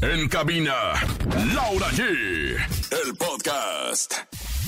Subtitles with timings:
[0.00, 0.92] En cabina,
[1.54, 2.02] Laura G.
[2.90, 4.14] El podcast.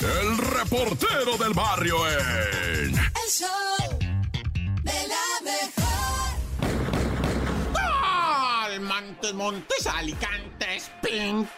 [0.01, 2.95] El reportero del barrio en.
[2.95, 3.88] El show
[9.19, 11.49] Montes, Montes, Alicantes, Pink.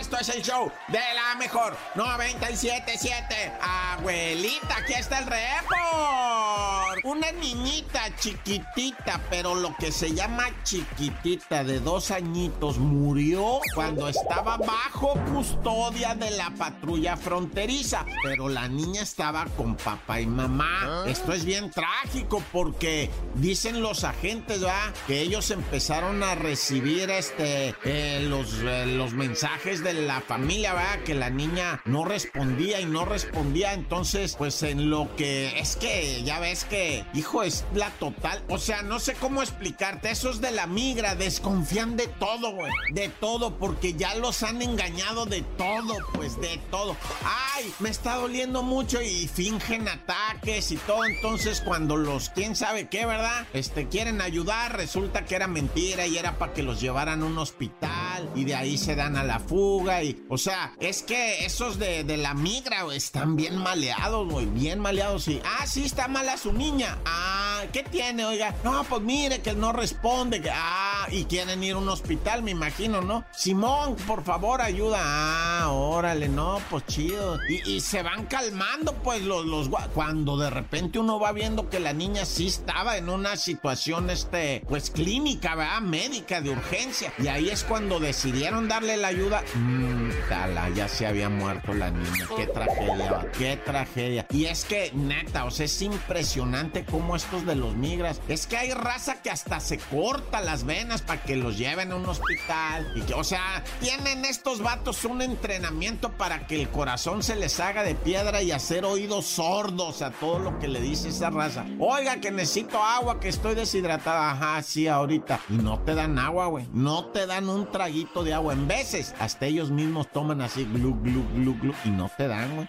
[0.00, 3.52] Esto es el show de la mejor 977.
[3.60, 7.04] Abuelita, aquí está el report.
[7.04, 14.56] Una niñita chiquitita, pero lo que se llama chiquitita de dos añitos murió cuando estaba
[14.56, 18.04] bajo custodia de la patrulla fronteriza.
[18.24, 21.04] Pero la niña estaba con papá y mamá.
[21.06, 24.92] Esto es bien trágico porque dicen los agentes, ¿verdad?
[25.06, 30.98] Que ellos empezaron a recibir este eh, los, eh, los mensajes de la familia, ¿verdad?
[31.04, 33.72] Que la niña no respondía y no respondía.
[33.72, 38.42] Entonces, pues en lo que es que ya ves que, hijo, es la total.
[38.48, 40.10] O sea, no sé cómo explicarte.
[40.10, 42.72] Esos de la migra desconfían de todo, güey.
[42.92, 46.96] De todo, porque ya los han engañado de todo, pues de todo.
[47.24, 51.04] Ay, me está doliendo mucho y fingen ataques y todo.
[51.04, 53.46] Entonces, cuando los, quién sabe qué, ¿verdad?
[53.52, 57.38] Este, quieren ayudar, resulta que era mentira y era para que los llevaran a un
[57.38, 61.78] hospital y de ahí se dan a la fuga y, o sea, es que esos
[61.78, 66.08] de, de la migra güey, están bien maleados, güey, bien maleados y, ah, sí, está
[66.08, 68.54] mala su niña, ah, ¿qué tiene, oiga?
[68.64, 73.00] No, pues mire que no responde, ah, y quieren ir a un hospital, me imagino,
[73.00, 73.24] ¿no?
[73.32, 79.44] Simón, por favor, ayuda, ah, órale, no, pues chido, y, se van calmando, pues, los,
[79.44, 84.10] los, cuando de repente uno va viendo que la niña sí estaba en una situación,
[84.10, 85.80] este, pues, clínica, ¿verdad?
[85.96, 91.06] Médica, de urgencia, y ahí es cuando decidieron darle la ayuda, mmm, tala, ya se
[91.06, 95.80] había muerto la niña, qué tragedia, qué tragedia, y es que, neta, o sea, es
[95.80, 100.64] impresionante cómo estos de los migras, es que hay raza que hasta se corta las
[100.64, 105.04] venas para que los lleven a un hospital, y que, o sea, tienen estos vatos
[105.06, 110.02] un entrenamiento para que el corazón se les haga de piedra y hacer oídos sordos
[110.02, 111.64] a todo lo que le dice esa raza.
[111.78, 114.32] Oiga, que necesito agua, que estoy deshidratada.
[114.32, 115.40] Ajá, sí, ahorita.
[115.48, 116.66] Y no te dan agua, güey.
[116.72, 118.52] No te dan un traguito de agua.
[118.52, 122.54] En veces, hasta ellos mismos toman así, glu, glu, glu, glu, y no te dan,
[122.56, 122.68] güey.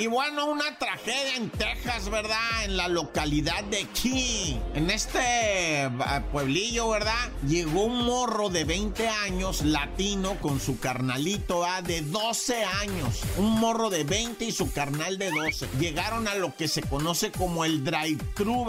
[0.00, 2.64] Y bueno, una tragedia en Texas, ¿verdad?
[2.64, 4.60] En la localidad de Key.
[4.74, 5.90] En este eh,
[6.30, 7.30] pueblillo, ¿verdad?
[7.48, 11.82] Llegó un morro de 20 años, latino, con su carnalito, ¿ah?
[11.82, 13.22] De 12 años.
[13.38, 15.68] Un morro de 20 y su carnal de 12.
[15.80, 18.66] Llegaron a lo que se conoce como el drive-thru.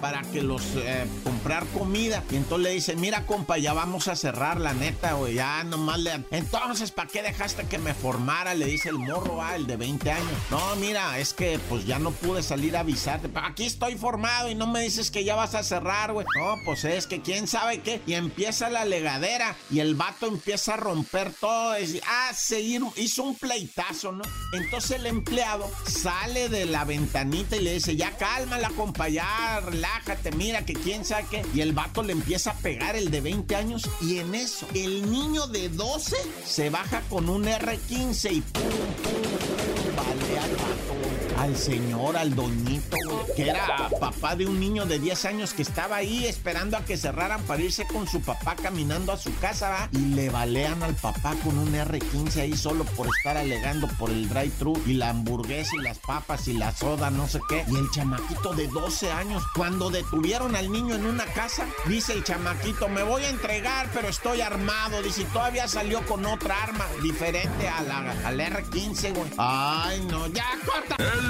[0.00, 2.24] Para que los eh, comprar comida.
[2.28, 5.34] Y entonces le dice, mira, compa, ya vamos a cerrar, la neta, güey.
[5.34, 6.24] Ya nomás le...
[6.32, 8.54] Entonces, ¿para qué dejaste que me formara?
[8.54, 9.54] Le dice el morro, ¿va?
[9.54, 10.32] El de 20 años.
[10.50, 13.30] No, mira, es que pues ya no pude salir a avisarte.
[13.34, 16.26] Aquí estoy formado y no me dices que ya vas a cerrar, güey.
[16.38, 18.00] No, pues es que quién sabe qué.
[18.06, 21.74] Y empieza la legadera y el vato empieza a romper todo.
[22.06, 24.24] Ah, seguir, hizo un pleitazo, ¿no?
[24.52, 30.32] Entonces el empleado sale de la ventanita y le dice, ya cálmala, compa, ya relájate,
[30.32, 31.46] mira que quién sabe qué.
[31.54, 35.10] Y el vato le empieza a pegar el de 20 años y en eso el
[35.10, 38.62] niño de 12 se baja con un R15 y pum,
[39.02, 39.71] pum,
[40.14, 41.11] vale al vato,
[41.42, 45.62] al señor, al doñito, güey, que era papá de un niño de 10 años que
[45.62, 49.68] estaba ahí esperando a que cerraran para irse con su papá caminando a su casa,
[49.68, 49.88] ¿va?
[49.90, 54.28] Y le balean al papá con un R15 ahí solo por estar alegando por el
[54.28, 57.64] drive-thru y la hamburguesa y las papas y la soda, no sé qué.
[57.68, 62.22] Y el chamaquito de 12 años, cuando detuvieron al niño en una casa, dice el
[62.22, 65.02] chamaquito, me voy a entregar, pero estoy armado.
[65.02, 69.30] Dice, todavía salió con otra arma diferente a la, al R15, güey.
[69.38, 70.96] Ay, no, ya corta.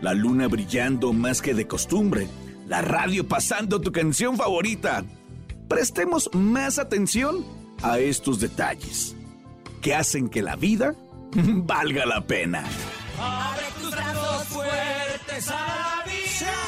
[0.00, 2.28] La luna brillando más que de costumbre.
[2.66, 5.04] La radio pasando tu canción favorita.
[5.68, 7.44] Prestemos más atención
[7.82, 9.16] a estos detalles
[9.80, 10.94] que hacen que la vida
[11.34, 12.64] valga la pena.
[13.20, 16.67] Abre tus brazos fuertes a la vida.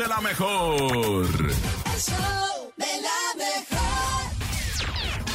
[0.00, 0.80] De la mejor.
[0.80, 3.84] El show de la mejor.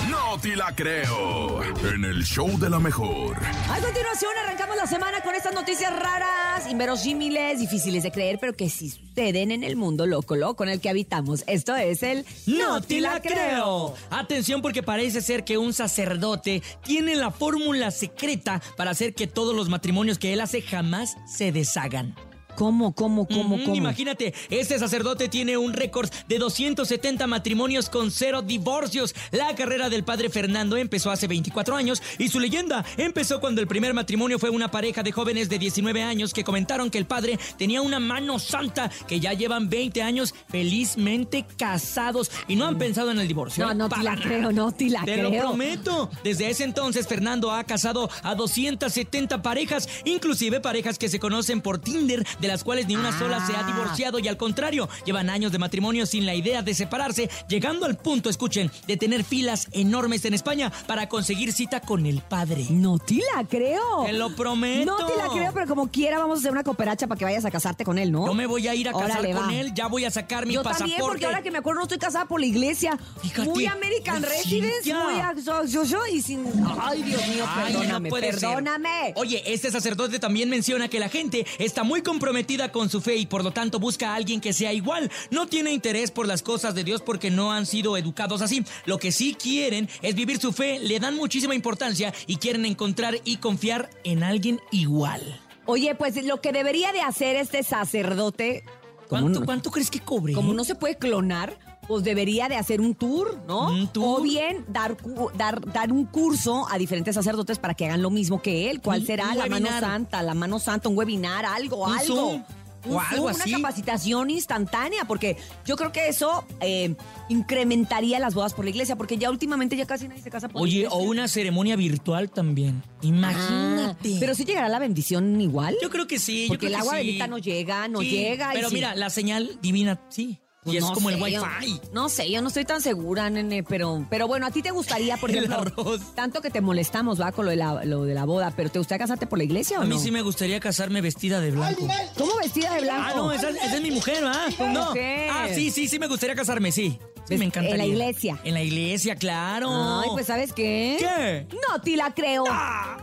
[0.10, 1.64] No te la creo.
[1.64, 3.38] En el show de la mejor.
[3.70, 8.72] A continuación arrancamos la semana con estas noticias raras, inverosímiles, difíciles de creer, pero que
[8.72, 11.44] sí suceden en el mundo loco, loco en el que habitamos.
[11.46, 13.94] Esto es el No te la creo.
[14.10, 19.56] Atención porque parece ser que un sacerdote tiene la fórmula secreta para hacer que todos
[19.56, 22.16] los matrimonios que él hace jamás se deshagan.
[22.56, 23.76] ¿Cómo, cómo, cómo, cómo?
[23.76, 29.14] Imagínate, este sacerdote tiene un récord de 270 matrimonios con cero divorcios.
[29.32, 33.68] La carrera del padre Fernando empezó hace 24 años y su leyenda empezó cuando el
[33.68, 37.38] primer matrimonio fue una pareja de jóvenes de 19 años que comentaron que el padre
[37.58, 43.12] tenía una mano santa, que ya llevan 20 años felizmente casados y no han pensado
[43.12, 43.66] en el divorcio.
[43.66, 43.76] No, ¿eh?
[43.76, 45.30] no te la creo, no te la Te creo.
[45.30, 46.10] lo prometo.
[46.24, 51.80] Desde ese entonces, Fernando ha casado a 270 parejas, inclusive parejas que se conocen por
[51.80, 53.64] Tinder, de las cuales ni una sola se ha Ah.
[53.64, 57.98] divorciado y al contrario, llevan años de matrimonio sin la idea de separarse, llegando al
[57.98, 62.66] punto, escuchen, de tener filas enormes en España para conseguir cita con el padre.
[62.70, 64.04] No te la creo.
[64.06, 64.86] Te lo prometo.
[64.98, 67.46] No te la creo, pero como quiera vamos a hacer una cooperacha para que vayas
[67.46, 68.26] a casarte con él, ¿no?
[68.28, 69.54] Yo me voy a ir a casar Órale, con va.
[69.56, 70.92] él, ya voy a sacar mi Yo pasaporte.
[70.94, 72.98] también, porque ahora que me acuerdo no estoy casada por la iglesia.
[73.22, 73.50] Fíjate.
[73.50, 76.46] Muy American Ay, Residence, muy a- yo, yo, yo, y sin...
[76.82, 78.50] Ay, Dios mío, Ay, perdóname, no puede ser.
[78.50, 79.14] perdóname.
[79.16, 82.35] Oye, este sacerdote también menciona que la gente está muy comprometida
[82.72, 85.10] con su fe y por lo tanto busca a alguien que sea igual.
[85.32, 88.64] No tiene interés por las cosas de Dios porque no han sido educados así.
[88.86, 93.16] Lo que sí quieren es vivir su fe, le dan muchísima importancia y quieren encontrar
[93.24, 95.40] y confiar en alguien igual.
[95.66, 98.64] Oye, pues lo que debería de hacer este sacerdote...
[99.08, 100.34] ¿Cuánto, no- cuánto crees que cobre?
[100.34, 103.68] como no se puede clonar, pues debería de hacer un tour, ¿no?
[103.70, 104.20] Un tour.
[104.20, 104.98] O bien dar,
[105.38, 108.82] dar, dar un curso a diferentes sacerdotes para que hagan lo mismo que él.
[108.82, 109.34] ¿Cuál será?
[109.36, 112.16] la mano santa, la mano santa, un webinar, algo, Un algo.
[112.16, 112.44] Zoom.
[112.88, 113.50] Un O algo Zoom, así.
[113.50, 116.96] Una capacitación instantánea, porque yo creo que eso eh,
[117.30, 120.58] incrementaría las bodas por la iglesia, porque ya últimamente ya casi nadie se casa por
[120.58, 120.96] la Oye, iglesia.
[120.98, 122.84] o una ceremonia virtual también.
[122.86, 124.18] Ah, Imagínate.
[124.20, 125.76] pero sí llegará la bendición igual.
[125.82, 126.44] Yo creo que sí.
[126.44, 127.06] yo Porque creo el que agua sí.
[127.06, 128.54] bendita no llega, no Sí, llega.
[128.54, 128.76] y Pero sí.
[128.76, 130.40] mira, la señal divina, sí.
[130.66, 131.80] Pues y es no como el sé, yo- wifi.
[131.94, 135.16] No sé, yo no estoy tan segura, nene, pero, pero bueno, a ti te gustaría,
[135.16, 136.02] por El ejemplo, arroz.
[136.16, 138.80] tanto que te molestamos, va, con lo de la, lo de la boda, pero ¿te
[138.80, 140.02] gustaría casarte por la iglesia o A mí no?
[140.02, 141.88] sí me gustaría casarme vestida de blanco.
[142.18, 143.04] ¿Cómo vestida de blanco?
[143.06, 144.48] Ah, no, esa, esa es mi mujer, ¿ah?
[144.74, 144.88] No.
[144.88, 145.30] mujer.
[145.32, 147.00] Ah, sí, sí, sí me gustaría casarme, sí.
[147.30, 147.72] Me encantaría.
[147.72, 148.40] en la iglesia.
[148.44, 150.02] En la iglesia, claro.
[150.02, 150.98] Ay, pues ¿sabes qué?
[151.00, 151.48] ¿Qué?
[151.70, 152.44] No te la creo.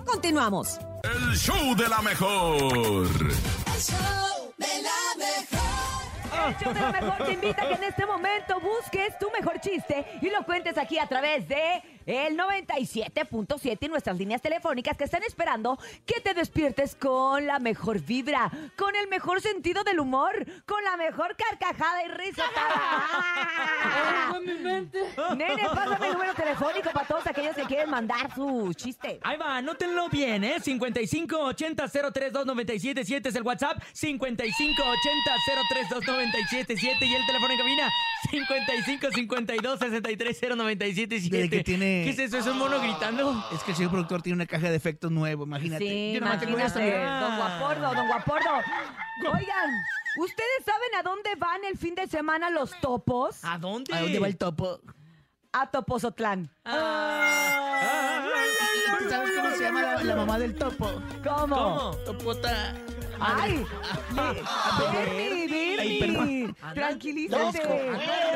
[0.04, 0.78] Continuamos.
[1.04, 3.09] El show de la mejor.
[3.09, 5.62] El show de la mejor.
[6.33, 9.61] El show de la mejor te invita a que en este momento busques tu mejor
[9.61, 15.05] chiste y lo cuentes aquí a través de el 97.7 y nuestras líneas telefónicas que
[15.05, 20.45] están esperando que te despiertes con la mejor vibra, con el mejor sentido del humor,
[20.67, 22.43] con la mejor carcajada y risa.
[25.37, 29.21] Nene, pásame el número telefónico para todos aquellos que quieren mandar su chiste.
[29.23, 30.57] Ahí va, anótenlo bien, ¿eh?
[30.57, 33.83] 5580-032977 es el WhatsApp.
[36.23, 37.91] 5580-032977 y el teléfono en cabina.
[38.31, 41.31] 5552-630977.
[41.31, 42.38] Desde que ¿Qué es eso?
[42.38, 43.45] ¿Es un mono gritando?
[43.52, 45.87] Es que el señor productor tiene una caja de efectos nuevo, imagínate.
[45.87, 48.50] Sí, Yo nomás imagínate, don Guapordo, don Guapordo.
[49.35, 49.71] Oigan,
[50.19, 53.45] ¿ustedes saben a dónde van el fin de semana los topos?
[53.45, 53.95] ¿A dónde?
[53.95, 54.81] ¿A dónde va el topo?
[55.52, 56.50] A Topozotlán.
[56.64, 58.25] Ah.
[59.09, 60.91] ¿Sabes cómo se llama la la, mamá del topo.
[61.23, 61.57] ¿Cómo?
[61.57, 61.97] ¿Cómo?
[62.07, 62.75] Topota.
[63.21, 63.64] ¡Ay!
[64.93, 65.72] Bernie, Ay,
[66.75, 67.62] Tranquilízate.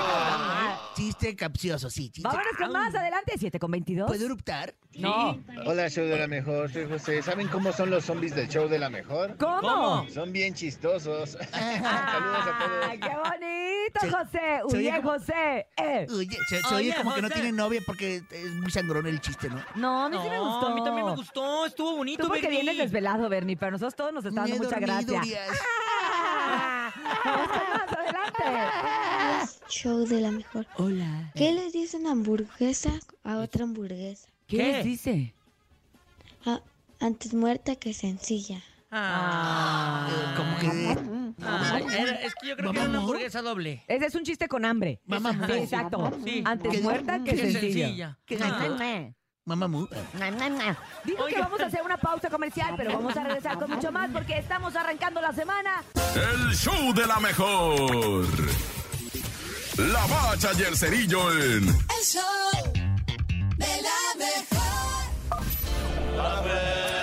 [0.96, 2.10] Chiste capcioso, sí.
[2.10, 2.22] Chiste.
[2.28, 3.34] Vámonos con más, adelante.
[3.38, 4.08] 7 con 22.
[4.08, 4.74] ¿Puedo eruptar?
[4.98, 5.38] No.
[5.66, 6.72] Hola, show de la mejor.
[6.72, 7.22] Soy José.
[7.22, 9.36] ¿Saben cómo son los zombies del show de la mejor?
[9.38, 10.08] ¿Cómo?
[10.10, 11.32] Son bien chistosos.
[11.52, 12.86] Saludos a todos.
[12.90, 14.40] ¡Ay, qué bonito, Se- José!
[14.70, 15.68] se Oye, oye como- José.
[15.76, 16.08] Eh.
[16.10, 17.42] Oye, se, se Oye, oye como que no José.
[17.42, 19.62] tiene novia porque es muy sangrón el chiste, ¿no?
[19.76, 20.68] No, a mí sí me No, gustó.
[20.68, 21.66] A mí también me gustó.
[21.66, 22.62] Estuvo bonito, Tú porque Bernie.
[22.62, 25.20] vienes desvelado, Bernie, pero nosotros todos nos está dando he mucha dormido, gracia.
[25.20, 25.60] Urias.
[27.06, 27.94] Ah, más,
[28.40, 29.56] adelante.
[29.70, 30.66] Show de la mejor.
[30.78, 31.32] Hola.
[31.36, 32.92] ¿Qué le dicen hamburguesa
[33.24, 34.28] a otra hamburguesa?
[34.48, 34.64] ¿Qué, ¿Qué?
[34.74, 35.34] les dice?
[36.46, 36.62] Ah,
[37.00, 38.62] antes muerta que sencilla.
[38.92, 40.08] Ah.
[40.10, 41.36] Eh, Como que...
[41.44, 43.84] Ah, era- es que yo creo que era una hamburguesa doble.
[43.88, 45.02] Ese es un chiste con hambre.
[45.06, 45.58] Mamá, Sí, mamá.
[45.58, 46.12] exacto.
[46.24, 46.44] Sí.
[46.46, 47.60] Antes ¿Qué- muerta que qué sencilla.
[47.88, 48.20] sencilla.
[48.26, 49.14] ¿Qué Ah.
[49.46, 49.50] Dijo?
[49.56, 49.88] Mamá mu.
[51.04, 54.10] Dijo que vamos a hacer una pausa comercial, pero vamos a regresar con mucho más
[54.12, 55.84] porque estamos arrancando la semana.
[56.16, 58.26] El show de la mejor.
[59.78, 62.24] La bacha y el cerillo en El show
[63.58, 65.46] de la mejor.
[66.16, 66.95] ¡La mancha!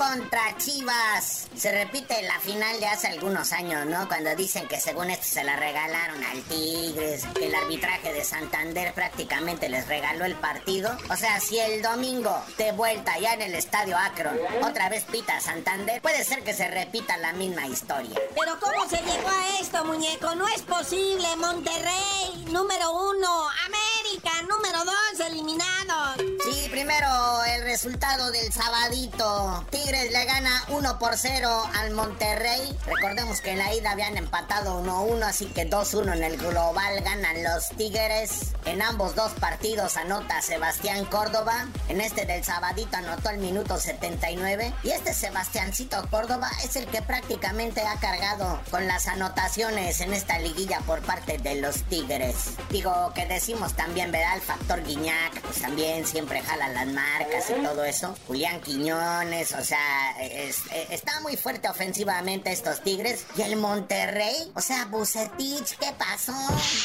[0.00, 1.39] Contra Chivas.
[1.56, 4.08] Se repite la final de hace algunos años, ¿no?
[4.08, 8.94] Cuando dicen que según esto se la regalaron al Tigres, que el arbitraje de Santander
[8.94, 10.96] prácticamente les regaló el partido.
[11.10, 15.40] O sea, si el domingo de vuelta ya en el estadio Akron otra vez pita
[15.40, 18.18] Santander, puede ser que se repita la misma historia.
[18.38, 20.34] Pero ¿cómo se llegó a esto, muñeco?
[20.36, 21.26] No es posible.
[21.36, 23.48] Monterrey, número uno.
[23.66, 26.16] América, número dos, eliminados.
[26.44, 29.66] Sí, primero el resultado del sabadito.
[29.70, 32.76] Tigres le gana 1 por 0 al Monterrey.
[32.86, 37.42] Recordemos que en la ida habían empatado 1-1, así que 2-1 en el global ganan
[37.42, 38.52] los Tigres.
[38.66, 41.66] En ambos dos partidos anota Sebastián Córdoba.
[41.88, 44.74] En este del sabadito anotó el minuto 79.
[44.82, 50.38] Y este Sebastiancito Córdoba es el que prácticamente ha cargado con las anotaciones en esta
[50.38, 52.36] liguilla por parte de los Tigres.
[52.68, 54.34] Digo que decimos también, ¿verdad?
[54.34, 58.14] El factor Guiñac, pues también siempre jala las marcas y todo eso.
[58.26, 63.26] Julián Quiñones, o sea, es- eh, está muy fuerte ofensivamente estos Tigres.
[63.36, 66.34] Y el Monterrey, o sea, Bucetich, ¿qué pasó?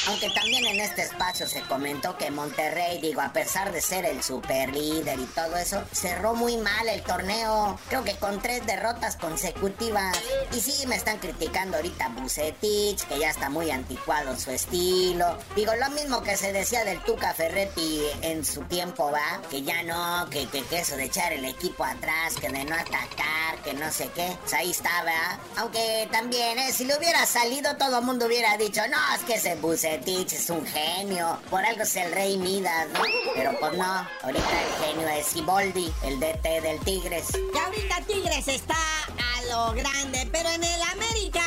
[0.08, 4.22] Aunque también en este espacio se comentó que Monterrey, digo, a pesar de ser el
[4.22, 7.78] super líder y todo eso, cerró muy mal el torneo.
[7.88, 10.16] Creo que con tres derrotas consecutivas.
[10.52, 15.38] Y sí, me están criticando ahorita Bucetich, que ya está muy anticuado su estilo.
[15.54, 19.42] Digo, lo mismo que se decía del Tuca Ferretti en su tiempo, ¿va?
[19.50, 23.56] Que ya no, que, que eso de echar el equipo atrás, que de no atacar,
[23.64, 24.35] que no sé qué.
[24.40, 25.38] Pues ahí está, ¿verdad?
[25.56, 26.72] Aunque también, ¿eh?
[26.72, 30.50] Si le hubiera salido, todo el mundo hubiera dicho, no, es que ese Bucetich es
[30.50, 31.38] un genio.
[31.50, 33.00] Por algo es el rey Midas, ¿no?
[33.34, 37.26] Pero pues no, ahorita el genio es Siboldi, el DT del Tigres.
[37.34, 41.42] Y ahorita Tigres está a lo grande, pero en el América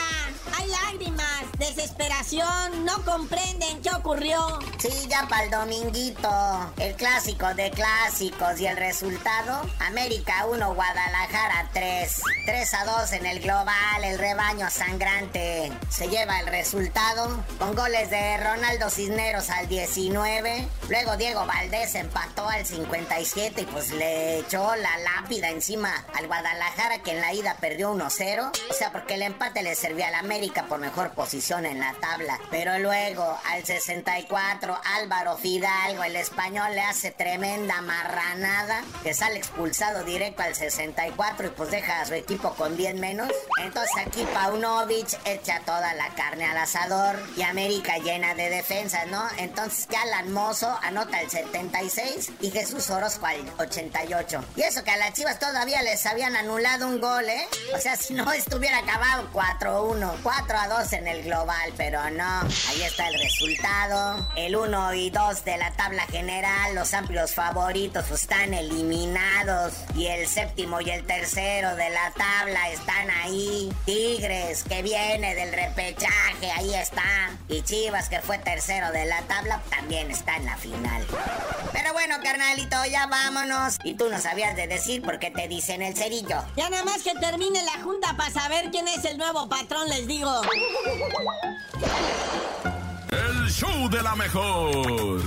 [2.20, 2.86] calificación.
[2.86, 4.60] No comprenden qué ocurrió.
[4.78, 6.30] Sí, ya para el dominguito.
[6.78, 9.62] El clásico de clásicos y el resultado.
[9.80, 12.22] América 1, Guadalajara 3.
[12.46, 14.04] 3 a 2 en el global.
[14.04, 17.44] El rebaño sangrante se lleva el resultado.
[17.58, 20.68] Con goles de Ronaldo Cisneros al 19.
[20.90, 27.00] Luego Diego Valdés empató al 57 y pues le echó la lápida encima al Guadalajara
[27.00, 28.52] que en la ida perdió 1-0.
[28.70, 32.40] O sea, porque el empate le servía al América por mejor posición en la tabla.
[32.50, 40.04] Pero luego al 64 Álvaro Fidalgo, el español, le hace tremenda marranada que sale expulsado
[40.04, 43.32] directo al 64 y pues deja a su equipo con 10 menos.
[43.62, 49.24] Entonces aquí Paunovic echa toda la carne al asador y América llena de defensas, ¿no?
[49.38, 54.44] Entonces ya Alan Mozo anota el 76 y Jesús Orozco al 88.
[54.56, 57.48] Y eso que a las Chivas todavía les habían anulado un gol, ¿eh?
[57.76, 62.42] O sea, si no estuviera acabado 4-1, 4-2 en el global, pero no.
[62.42, 64.28] Ahí está el resultado.
[64.36, 69.74] El 1 y 2 de la tabla general, los amplios favoritos están eliminados.
[69.96, 73.72] Y el séptimo y el tercero de la tabla están ahí.
[73.86, 77.32] Tigres, que viene del repechaje, ahí está.
[77.48, 81.06] Y Chivas, que fue tercero de la tabla, también está en la final.
[81.72, 83.78] Pero bueno, carnalito, ya vámonos.
[83.84, 86.44] Y tú no sabías de decir por qué te dicen el cerillo.
[86.56, 90.08] Ya nada más que termine la junta para saber quién es el nuevo patrón, les
[90.08, 90.42] digo.
[93.12, 95.22] El show de la mejor.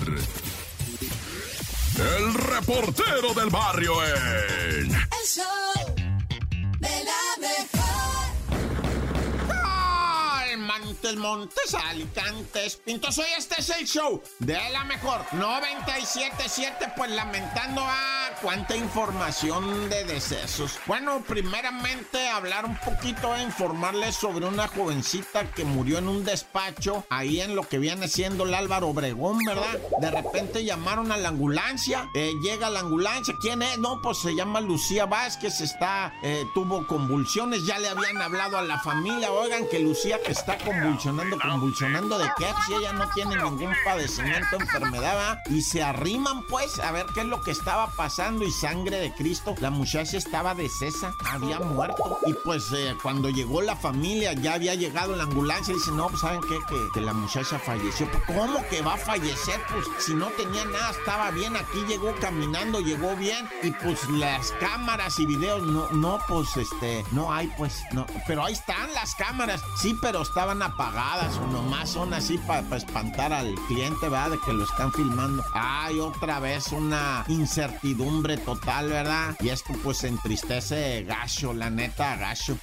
[1.98, 4.92] El reportero del barrio en.
[4.92, 5.91] El show
[6.82, 7.81] de la mejor.
[11.16, 13.19] Montes, Montes, Alicantes, Pintos.
[13.19, 20.04] Hoy este es el show de la mejor 97.7, pues lamentando a cuánta información de
[20.04, 20.78] decesos.
[20.87, 27.04] Bueno, primeramente hablar un poquito e informarles sobre una jovencita que murió en un despacho
[27.11, 29.79] ahí en lo que viene siendo el Álvaro Obregón, ¿verdad?
[30.01, 33.79] De repente llamaron a la ambulancia, eh, llega la ambulancia, ¿quién es?
[33.79, 38.62] No, pues se llama Lucía Vázquez, está, eh, tuvo convulsiones, ya le habían hablado a
[38.62, 40.59] la familia, oigan que Lucía que está
[41.02, 46.78] convulsionando, convulsionando de qué, si ella no tiene ningún padecimiento, enfermedad, y se arriman pues
[46.78, 50.54] a ver qué es lo que estaba pasando y sangre de Cristo, la muchacha estaba
[50.54, 52.18] decesa, había muerto.
[52.26, 56.08] Y pues eh, cuando llegó la familia ya había llegado la ambulancia y dice, no,
[56.08, 59.60] pues saben qué, que, que la muchacha falleció, Pues, ¿cómo que va a fallecer?
[59.72, 63.48] Pues si no tenía nada, estaba bien, aquí llegó caminando, llegó bien.
[63.62, 68.44] Y pues las cámaras y videos, no, no, pues este, no hay pues, no, pero
[68.44, 73.55] ahí están las cámaras, sí, pero estaban apagadas o nomás son así para espantar al
[73.68, 74.31] cliente, ¿verdad?
[74.31, 75.45] De que lo están filmando.
[75.55, 79.37] Ay, otra vez una incertidumbre total, ¿verdad?
[79.40, 82.59] Y esto pues entristece gacho, la neta, gacho.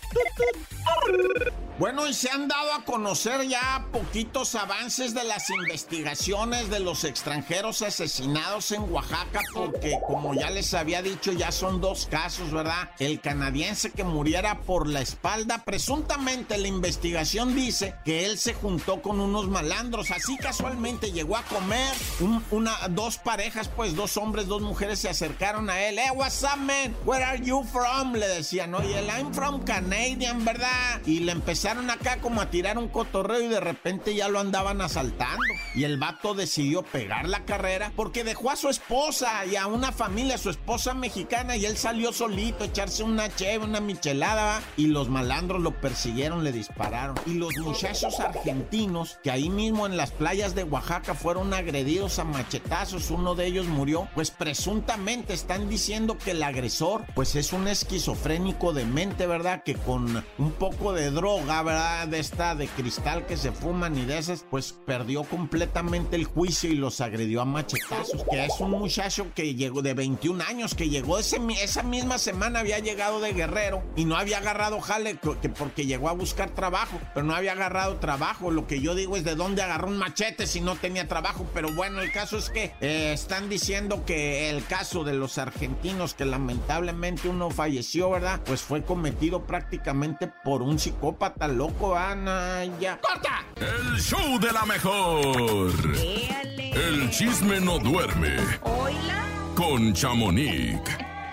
[1.79, 7.05] Bueno, y se han dado a conocer ya poquitos avances de las investigaciones de los
[7.05, 12.89] extranjeros asesinados en Oaxaca, porque como ya les había dicho, ya son dos casos, ¿verdad?
[12.99, 19.01] El canadiense que muriera por la espalda, presuntamente la investigación dice que él se juntó
[19.01, 24.47] con unos malandros, así casualmente llegó a comer, un- una, dos parejas, pues dos hombres,
[24.47, 26.93] dos mujeres se acercaron a él, eh, what's up, man?
[27.05, 28.11] Where are you from?
[28.15, 30.99] Le decían, oye, I'm from Canadian, ¿verdad?
[31.05, 34.81] Y le empezaron acá como a tirar un cotorreo y de repente ya lo andaban
[34.81, 35.43] asaltando.
[35.75, 39.91] Y el vato decidió pegar la carrera porque dejó a su esposa y a una
[39.91, 44.61] familia, su esposa mexicana, y él salió solito a echarse una cheve, una michelada, ¿va?
[44.77, 47.15] y los malandros lo persiguieron, le dispararon.
[47.25, 52.23] Y los muchachos argentinos que ahí mismo en las playas de Oaxaca fueron agredidos a
[52.23, 57.67] machetazos, uno de ellos murió, pues presuntamente están diciendo que el agresor pues es un
[57.67, 59.63] esquizofrénico de mente, ¿verdad?
[59.63, 62.07] Que con un poco de droga, ¿verdad?
[62.07, 66.69] De esta de cristal que se fuman y de esas, pues perdió completamente el juicio
[66.69, 68.23] y los agredió a machetazos.
[68.29, 72.59] Que es un muchacho que llegó de 21 años, que llegó ese, esa misma semana,
[72.59, 76.99] había llegado de Guerrero y no había agarrado jale que porque llegó a buscar trabajo,
[77.13, 78.51] pero no había agarrado trabajo.
[78.51, 81.47] Lo que yo digo es de dónde agarró un machete si no tenía trabajo.
[81.53, 86.13] Pero bueno, el caso es que eh, están diciendo que el caso de los argentinos,
[86.13, 88.41] que lamentablemente uno falleció, ¿verdad?
[88.45, 92.65] Pues fue cometido prácticamente por un psicópata loco, Ana.
[92.79, 92.99] Ya.
[92.99, 93.43] ¡Corta!
[93.55, 95.71] El show de la mejor.
[95.95, 98.37] El chisme no duerme.
[98.61, 99.25] Hola.
[99.55, 100.79] Con Chamonix.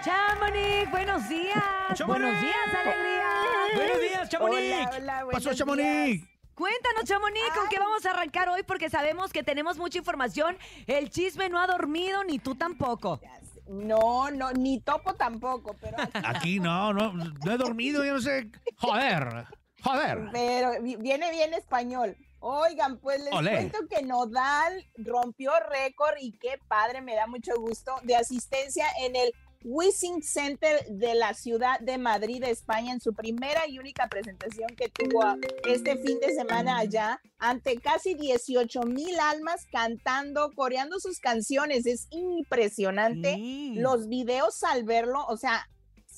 [0.04, 1.62] Chamonix, buenos días.
[2.06, 3.30] Buenos días, alegría.
[3.74, 4.74] Buenos días, Chamonix.
[4.74, 5.86] Hola, hola, buenos Pasó, Chamonix.
[6.06, 6.28] días.
[6.54, 8.62] Cuéntanos, Chamonix, ¿con qué vamos a arrancar hoy?
[8.62, 10.56] Porque sabemos que tenemos mucha información.
[10.86, 13.20] El chisme no ha dormido, ni tú tampoco.
[13.68, 18.48] No, no, ni topo tampoco, pero, Aquí no, no, no he dormido, yo no sé.
[18.78, 19.46] Joder,
[19.86, 20.28] joder.
[20.32, 22.16] pero vi- viene bien español.
[22.40, 23.52] Oigan, pues les Olé.
[23.52, 29.16] cuento que Nodal rompió récord y qué padre, me da mucho gusto, de asistencia en
[29.16, 29.32] el
[29.64, 34.88] Wissing Center de la ciudad de Madrid, España, en su primera y única presentación que
[34.90, 35.22] tuvo
[35.66, 41.84] este fin de semana allá, ante casi 18 mil almas cantando, coreando sus canciones.
[41.86, 43.38] Es impresionante
[43.74, 45.66] los videos al verlo, o sea,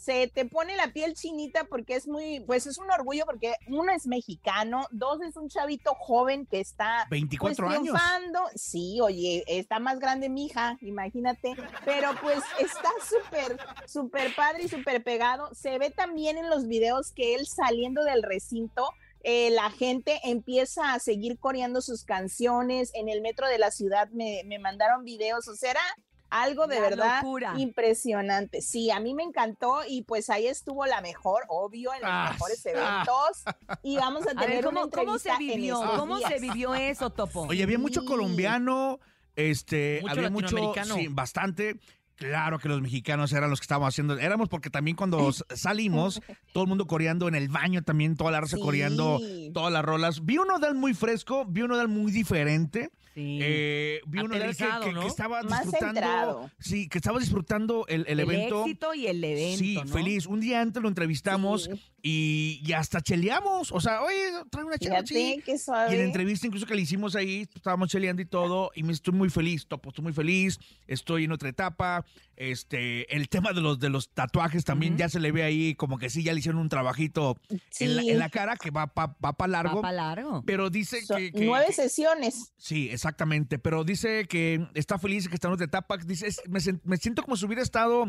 [0.08, 3.92] se te pone la piel chinita porque es muy, pues es un orgullo porque uno
[3.92, 7.82] es mexicano, dos es un chavito joven que está 24 pues, años.
[7.82, 8.40] triunfando.
[8.54, 14.68] Sí, oye, está más grande mi hija, imagínate, pero pues está súper, súper padre y
[14.68, 15.54] súper pegado.
[15.54, 18.88] Se ve también en los videos que él saliendo del recinto,
[19.24, 22.92] eh, la gente empieza a seguir coreando sus canciones.
[22.94, 25.82] En el metro de la ciudad me, me mandaron videos, o sea, era
[26.30, 27.54] algo de La verdad locura.
[27.56, 28.60] impresionante.
[28.62, 32.30] Sí, a mí me encantó y pues ahí estuvo la mejor, obvio, en los Ah,
[32.32, 32.70] mejores ah.
[32.70, 33.78] eventos.
[33.82, 35.80] Y vamos a A tener ver, una ¿cómo, cómo se en vivió?
[35.96, 36.30] ¿Cómo días.
[36.32, 37.42] se vivió eso, Topo?
[37.42, 38.98] Oye, había mucho colombiano,
[39.36, 41.80] este, Mucho había mucho, sí, bastante.
[42.16, 46.20] Claro que los mexicanos eran los que estábamos haciendo, éramos porque también cuando salimos,
[46.52, 48.62] todo el mundo coreando en el baño también, toda la raza Sí.
[48.62, 49.20] coreando
[49.54, 50.24] todas las rolas.
[50.24, 52.90] Vi un Odal muy fresco, vi un Odal muy diferente.
[53.14, 55.00] Eh, vi un Odal que, Aterrizado, que- ¿no?
[55.02, 56.50] que estaba Más disfrutando, centrado.
[56.60, 58.60] sí, que estaba disfrutando el, el el evento.
[58.64, 59.86] éxito y el evento, Sí, ¿no?
[59.86, 60.26] feliz.
[60.26, 61.68] Un día antes lo entrevistamos
[62.02, 63.72] y, y hasta cheleamos.
[63.72, 65.42] O sea, oye, trae una chela, sí.
[65.44, 68.82] qué Y en la entrevista incluso que le hicimos ahí, estábamos cheleando y todo, y
[68.84, 72.04] me estoy muy feliz, Topo, estoy muy feliz, estoy en otra etapa.
[72.36, 75.98] Este, el tema de los de los tatuajes también ya se le ve ahí como
[75.98, 77.36] que sí, ya le hicieron un trabajito
[77.80, 78.10] en, la, Sí.
[78.10, 79.76] en la cara que va para va pa largo.
[79.76, 80.42] Va pa' largo.
[80.46, 82.52] Pero dice que, que- nueve sesiones.
[82.56, 83.58] Sí, exactamente.
[83.58, 85.96] Pero dice que está feliz, que está en otra etapa.
[85.96, 88.06] Dice, es- me, me siento como si hubiera estado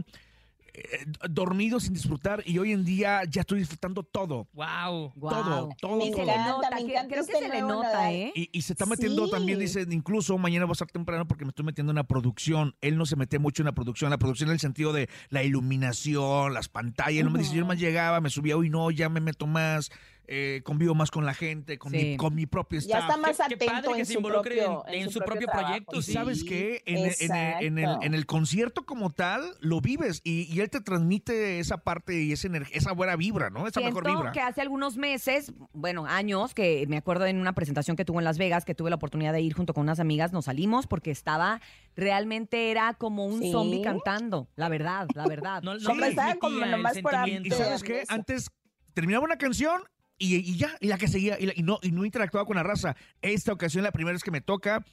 [0.72, 4.48] eh, dormido sin disfrutar y hoy en día ya estoy disfrutando todo.
[4.54, 5.14] Wow.
[5.20, 6.22] Todo, todo, Me todo.
[6.22, 8.12] encanta, me que- encanta creo que este se le nota.
[8.14, 8.32] ¿eh?
[8.36, 9.32] Y, y se está metiendo Sí.
[9.32, 12.76] también, dice, incluso mañana va a estar temprano porque me estoy metiendo en la producción.
[12.82, 15.44] Él no se mete mucho en la producción, la producción en el sentido de la
[15.44, 17.20] iluminación, las pantallas.
[17.20, 19.90] Él no me dice, yo más llegaba, me subía, hoy no, ya me meto más,
[20.32, 21.98] eh, convivo más con la gente, con, Sí.
[21.98, 23.02] mi, con mi propio Ya staff.
[23.10, 25.20] está más Qué- qué atento padre que en se su involucre propio, en- en su
[25.22, 26.14] propio proyecto, Y sí.
[26.14, 28.06] sabes qué, en, el- en el, en el- Exacto.
[28.06, 32.32] en el concierto como tal, lo vives y, y él te transmite esa parte y
[32.32, 33.66] esa, esa buena vibra, ¿no?
[33.66, 34.32] Esa mejor vibra.
[34.32, 38.26] que hace algunos meses, bueno, años, que me acuerdo en una presentación que tuvo en
[38.26, 41.10] Las Vegas, que tuve la oportunidad de ir junto con unas amigas, nos salimos porque
[41.10, 41.60] estaba,
[41.96, 43.52] realmente era como un Sí.
[43.52, 45.62] zombie cantando, la verdad, la verdad.
[45.64, 45.74] No,
[46.06, 47.14] estaba como nomás por.
[47.28, 48.50] Y sabes qué, antes
[48.94, 49.82] terminaba una canción
[50.20, 52.58] y, y ya, y la que seguía, y, la- y no, y no interactuaba con
[52.58, 52.96] la raza.
[53.22, 54.84] Esta ocasión, la primera vez que me toca,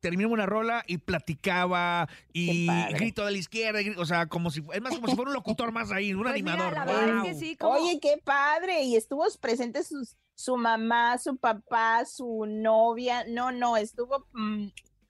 [0.00, 4.50] terminaba una rola y platicaba y grito de la izquierda, y grito- o sea, como
[4.50, 6.72] si, es más como si fuera un locutor más ahí, un Pues mira, animador.
[6.74, 6.92] la ¿no?
[6.92, 8.82] verdad es que sí, como- Oye, qué padre.
[8.82, 13.24] Y estuvo presente sus, su mamá, su papá, su novia.
[13.28, 14.26] No, no, estuvo.
[14.32, 14.66] mm,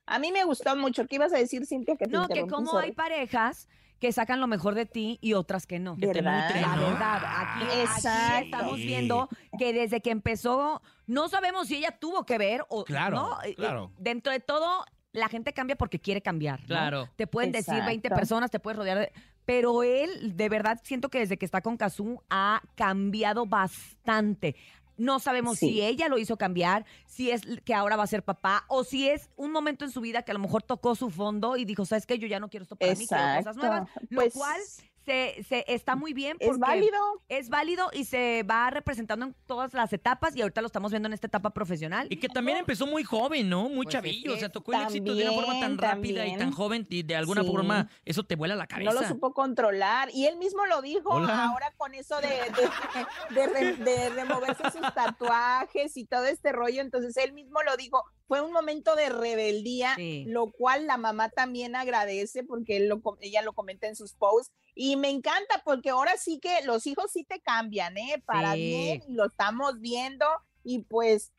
[0.07, 1.07] a mí me gustó mucho.
[1.07, 1.97] ¿Qué ibas a decir, Cintia?
[1.97, 2.89] Que te No, que como sorry.
[2.89, 3.69] hay parejas
[4.05, 5.97] que sacan lo mejor de ti y otras que no.
[5.97, 6.45] Que te ¿Verdad?
[6.49, 6.89] nutren, La ¿no?
[6.91, 12.67] verdad, aquí, estamos viendo que desde que empezó, no sabemos si ella tuvo que ver
[12.69, 13.43] o Claro, no.
[13.43, 13.93] Eh, eh, claro.
[13.97, 16.61] Dentro de todo, la gente cambia porque quiere cambiar.
[16.61, 16.67] ¿no?
[16.67, 17.09] Claro.
[17.17, 18.15] Te pueden decir 20 Exacto.
[18.15, 19.13] personas, te puedes rodear de...
[19.47, 24.55] Pero él, de verdad, siento que desde que está con Kazú ha cambiado bastante.
[24.97, 25.69] No sabemos Sí.
[25.71, 29.09] si ella lo hizo cambiar, si es que ahora va a ser papá, o si
[29.09, 31.85] es un momento en su vida que a lo mejor tocó su fondo y dijo,
[31.85, 32.19] ¿sabes qué?
[32.19, 33.89] Yo ya no quiero esto para mí, quiero cosas nuevas.
[34.11, 34.61] Lo Pues, cual
[35.05, 36.99] se, se está muy bien Es porque válido.
[37.29, 41.07] es válido y se va representando en todas las etapas y ahorita lo estamos viendo
[41.07, 42.07] en esta etapa profesional.
[42.11, 43.69] Y que también empezó muy joven, ¿no?
[43.69, 44.31] Muy Pues chavillo.
[44.33, 46.87] es o sea, tocó el éxito de una forma tan también, rápida y tan joven
[46.91, 47.49] y de alguna Sí.
[47.51, 48.93] forma eso te vuela la cabeza.
[48.93, 50.09] No lo supo controlar.
[50.13, 51.45] Y él mismo lo dijo Hola.
[51.47, 56.81] ahora con eso de, de, de re- de removerse sus tatuajes y todo este rollo.
[56.81, 58.03] Entonces él mismo lo dijo.
[58.27, 60.25] Fue un momento de rebeldía, Sí.
[60.27, 64.15] lo cual la mamá también agradece porque él lo, com- ella lo comenta en sus
[64.15, 64.51] posts.
[64.75, 68.23] Y me encanta porque ahora sí que los hijos sí te cambian, ¿eh?
[68.27, 68.61] Para Sí.
[68.61, 70.27] bien, y lo estamos viendo.
[70.65, 71.33] Y pues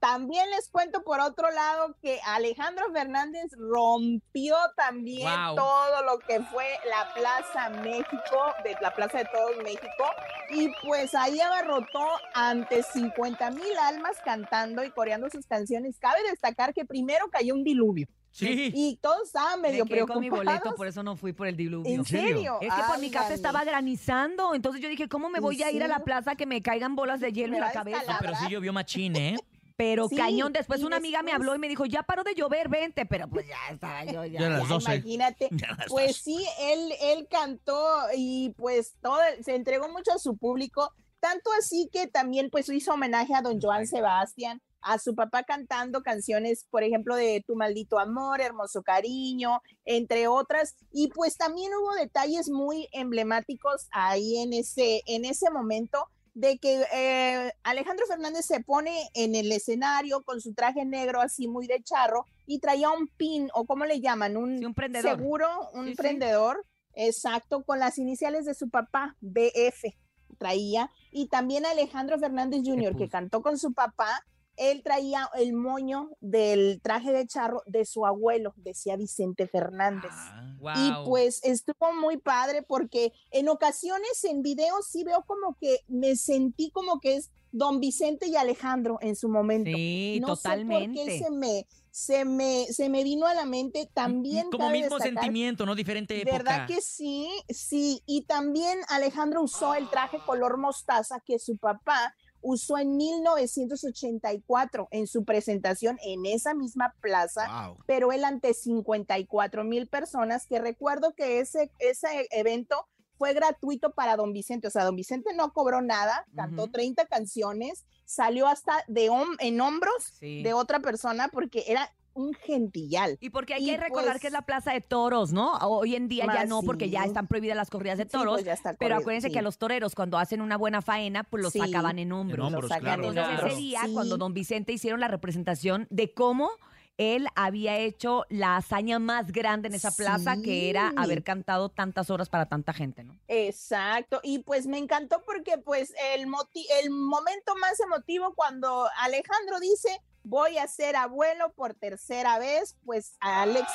[0.00, 5.56] también les cuento por otro lado que Alejandro Fernández rompió también Wow.
[5.56, 10.04] todo lo que fue la Plaza México, de la Plaza de Todos México,
[10.50, 15.98] y pues ahí abarrotó ante 50 mil almas cantando y coreando sus canciones.
[15.98, 18.70] Cabe destacar que primero cayó un diluvio Sí.
[18.74, 20.76] y todos estaban Me medio quedé con mi boleto, preocupados.
[20.76, 21.90] por eso no fui por el diluvio.
[21.90, 22.58] ¿En serio?
[22.60, 25.70] Es que por mi casa estaba granizando, entonces yo dije, ¿cómo me ¿En voy a
[25.70, 28.18] ir a la plaza que me caigan bolas de hielo Me en la cabeza?
[28.20, 29.36] Pero sí llovió machín, ¿eh?
[29.76, 32.34] Pero Sí, cañón, después una amiga me después- habló y me dijo, ya paró de
[32.34, 34.40] llover, vente, pero pues ya estaba yo, ya.
[34.40, 34.94] Ya las Ya, 12.
[34.94, 35.48] Imagínate.
[35.68, 36.20] Ya las Pues 12.
[36.22, 37.84] sí, él, él cantó
[38.16, 42.94] y pues todo, se entregó mucho a su público, tanto así que también pues hizo
[42.94, 47.98] homenaje a don Joan Sebastián, a su papá cantando canciones, por ejemplo, de Tu maldito
[47.98, 50.76] amor, Hermoso cariño, entre otras.
[50.92, 56.84] Y pues también hubo detalles muy emblemáticos ahí en ese, en ese momento de que
[56.92, 61.82] eh, Alejandro Fernández se pone en el escenario con su traje negro así muy de
[61.82, 65.16] charro y traía un pin o cómo le llaman, un, un prendedor.
[65.16, 65.96] seguro, un Sí, sí.
[65.96, 69.94] prendedor, exacto, con las iniciales de su papá, BF
[70.36, 74.22] traía, y también Alejandro Fernández Jr., que cantó con su papá,
[74.56, 80.12] él traía el moño del traje de charro de su abuelo, decía Vicente Fernández.
[80.58, 80.58] Y
[80.90, 81.04] Guau.
[81.04, 86.70] pues estuvo muy padre porque en ocasiones en videos sí veo como que me sentí
[86.70, 89.70] como que es Don Vicente y Alejandro en su momento.
[89.74, 91.04] Sí, no sé por totalmente.
[91.04, 94.50] qué se me, se me, se me vino a la mente también.
[94.50, 95.74] Como mismo destacar- sentimiento, ¿no?
[95.74, 96.36] Diferente época.
[96.36, 97.30] ¿Verdad que sí?
[97.48, 102.14] Sí, y también Alejandro usó el traje color mostaza que su papá
[102.48, 109.88] usó en 1984 en su presentación en esa misma plaza, pero él ante 54 mil
[109.88, 112.86] personas, que recuerdo que ese, ese evento
[113.18, 116.72] fue gratuito para don Vicente, o sea, don Vicente no cobró nada, cantó Ujú.
[116.72, 120.42] 30 canciones, salió hasta de hom- en hombros Sí.
[120.42, 123.18] de otra persona porque era un gentillal.
[123.20, 125.52] Y porque hay Y que recordar pues- que es la plaza de toros, ¿no?
[125.58, 128.34] Hoy en día ya no, porque ya están prohibidas las corridas de Sí, toros.
[128.34, 129.32] pues ya está pero acuérdense sí.
[129.32, 131.58] que a los toreros, cuando hacen una buena faena, pues los Sí.
[131.60, 132.38] sacaban en hombros.
[132.38, 133.02] En hombros, Los sacan claro.
[133.04, 133.52] en Entonces hombros.
[133.52, 133.92] ese día, Sí.
[133.92, 136.50] cuando don Vicente hicieron la representación de cómo
[136.98, 142.08] él había hecho la hazaña más grande en esa plaza, que era haber cantado tantas
[142.08, 143.14] horas para tanta gente, ¿no?
[143.28, 149.60] Exacto, y pues me encantó porque pues el, moti- el momento más emotivo cuando Alejandro
[149.60, 149.90] dice
[150.26, 153.66] voy a ser abuelo por tercera vez, pues Alex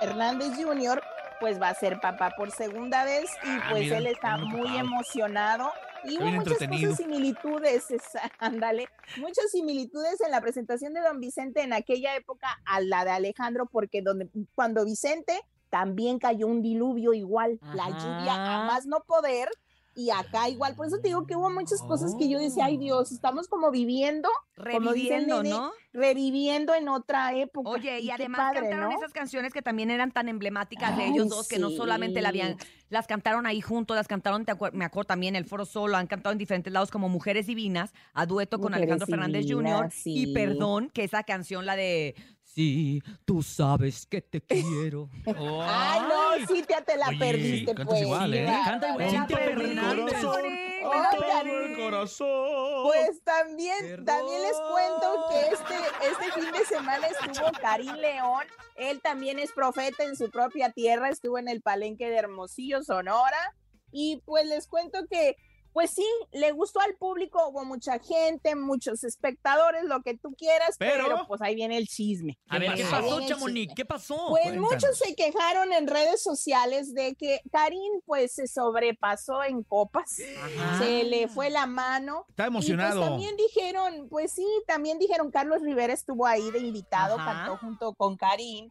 [0.00, 1.00] Hernández Jr.
[1.38, 4.76] pues va a ser papá por segunda vez y Ah, pues mira, él está muy
[4.76, 5.70] emocionado.
[6.02, 7.86] Y hubo muchas cosas similitudes,
[8.38, 13.10] ándale, muchas similitudes en la presentación de don Vicente en aquella época a la de
[13.10, 19.04] Alejandro porque donde cuando Vicente también cayó un diluvio igual, la lluvia a más no
[19.06, 19.48] poder
[19.94, 22.78] y acá igual, por eso te digo que hubo muchas cosas que yo decía, ay
[22.78, 24.28] Dios, estamos como viviendo,
[24.60, 25.72] Reviviendo, nene, ¿no?
[25.92, 27.70] reviviendo en otra época.
[27.70, 28.96] Oye, y, además padre, cantaron ¿no?
[28.96, 32.28] esas canciones que también eran tan emblemáticas de Ay, ellos dos, que no solamente la
[32.30, 32.56] habían,
[32.88, 36.06] las cantaron ahí juntos, las cantaron, te acuer- me acuerdo también, el Foro Solo, han
[36.06, 39.88] cantado en diferentes lados como Mujeres Divinas, a dueto con Mujeres Alejandro Fernández Jr.
[40.04, 42.14] Y perdón, que esa canción, la de
[42.52, 45.08] Sí, tú sabes que te quiero.
[45.26, 48.02] Ay, no, sí, te, te la Oye, perdiste, pues.
[48.02, 48.46] igual, ¿eh?
[48.64, 49.10] Canta igual.
[49.10, 49.76] Cintia perdí,
[50.82, 52.84] Me corazón.
[52.84, 55.74] Pues también, también les cuento que este,
[56.10, 58.46] este fin de semana estuvo Karim León.
[58.76, 63.54] Él también es profeta en su propia tierra, estuvo en el palenque de Hermosillo, Sonora.
[63.92, 65.36] Y pues les cuento que,
[65.72, 70.76] pues sí, le gustó al público, hubo mucha gente, muchos espectadores, lo que tú quieras,
[70.78, 72.38] pero, Pero- pues ahí viene el chisme.
[72.48, 73.72] A ver, ¿qué pasó, Chamonix?
[73.74, 74.16] ¿Qué pasó?
[74.30, 74.70] Pues Cuéntanos.
[74.72, 80.10] muchos se quejaron en redes sociales de que Karim pues se sobrepasó en copas,
[80.78, 82.24] se le fue la mano.
[82.28, 82.98] Está Y emocionado.
[83.00, 87.32] pues también dijeron, pues sí, también dijeron Carlos Rivera estuvo ahí de invitado, Ajá.
[87.46, 88.70] cantó junto con Karim.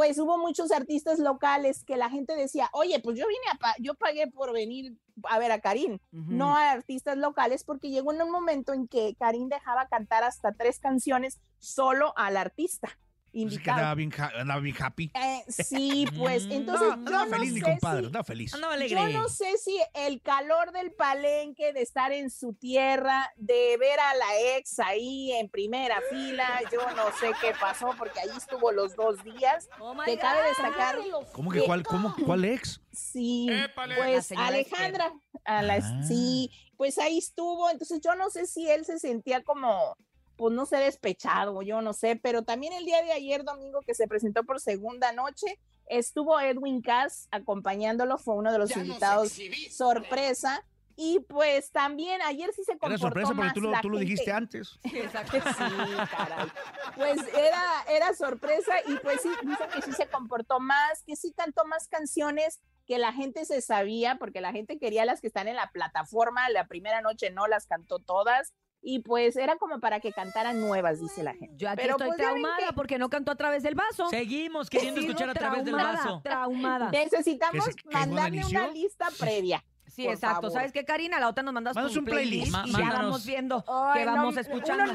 [0.00, 3.74] Pues hubo muchos artistas locales que la gente decía, oye, pues yo vine a, pa-
[3.80, 8.22] yo pagué por venir a ver a Karim, no a artistas locales, porque llegó en
[8.22, 12.88] un momento en que Karim dejaba cantar hasta tres canciones solo al artista
[13.32, 13.78] Pues es que invitado.
[13.78, 15.10] andaba bien, andaba bien happy.
[15.14, 18.24] Eh, sí, pues Mm, entonces No, yo andaba no feliz mi sé compadre, si- andaba
[18.24, 18.54] feliz.
[18.54, 18.96] Andaba alegre.
[18.96, 24.00] yo no sé si el calor del palenque, de estar en su tierra, de ver
[24.00, 28.72] a la ex ahí en primera fila, yo no sé qué pasó porque ahí estuvo
[28.72, 29.68] los dos días.
[29.78, 30.48] Oh my que cabe God.
[30.48, 30.96] destacar,
[31.32, 32.80] ¿Cómo que que- cuál, cómo, cuál ex?
[32.92, 33.94] sí, Épale.
[33.96, 35.12] Pues señora Alejandra,
[35.44, 36.02] a las, Ah.
[36.02, 37.70] sí, pues ahí estuvo.
[37.70, 39.96] Entonces yo no sé si él se sentía como,
[40.40, 43.92] pues no sé, despechado, yo no sé, pero también el día de ayer, domingo, que
[43.92, 49.38] se presentó por segunda noche, estuvo Edwin Cass acompañándolo, fue uno de los invitados
[49.70, 50.64] sorpresa.
[50.96, 53.98] Y pues también ayer sí se comportó Era sorpresa porque más tú lo, tú lo
[53.98, 54.78] dijiste antes.
[54.82, 55.32] Exacto.
[55.32, 56.48] Sí, caray.
[56.96, 61.34] Pues era, era sorpresa y pues sí, dicen que sí se comportó más, que sí
[61.34, 65.48] cantó más canciones que la gente se sabía, porque la gente quería las que están
[65.48, 70.00] en la plataforma, la primera noche no las cantó todas, y pues era como para
[70.00, 71.54] que cantaran nuevas, dice la gente.
[71.56, 74.08] Yo aquí Pero, estoy pues, traumada que porque no cantó a través del vaso.
[74.08, 76.20] Seguimos queriendo escuchar a través del vaso.
[76.22, 76.90] Traumada.
[76.92, 79.64] Necesitamos ¿Que se- que es mandarle una lista previa.
[79.86, 80.34] Sí, por exacto.
[80.42, 80.52] favor.
[80.52, 81.18] ¿Sabes qué, Karina?
[81.18, 82.52] La otra nos mandas un playlist.
[82.52, 84.92] Ma- y ya vamos viendo Ay, que no, vamos uno escuchando.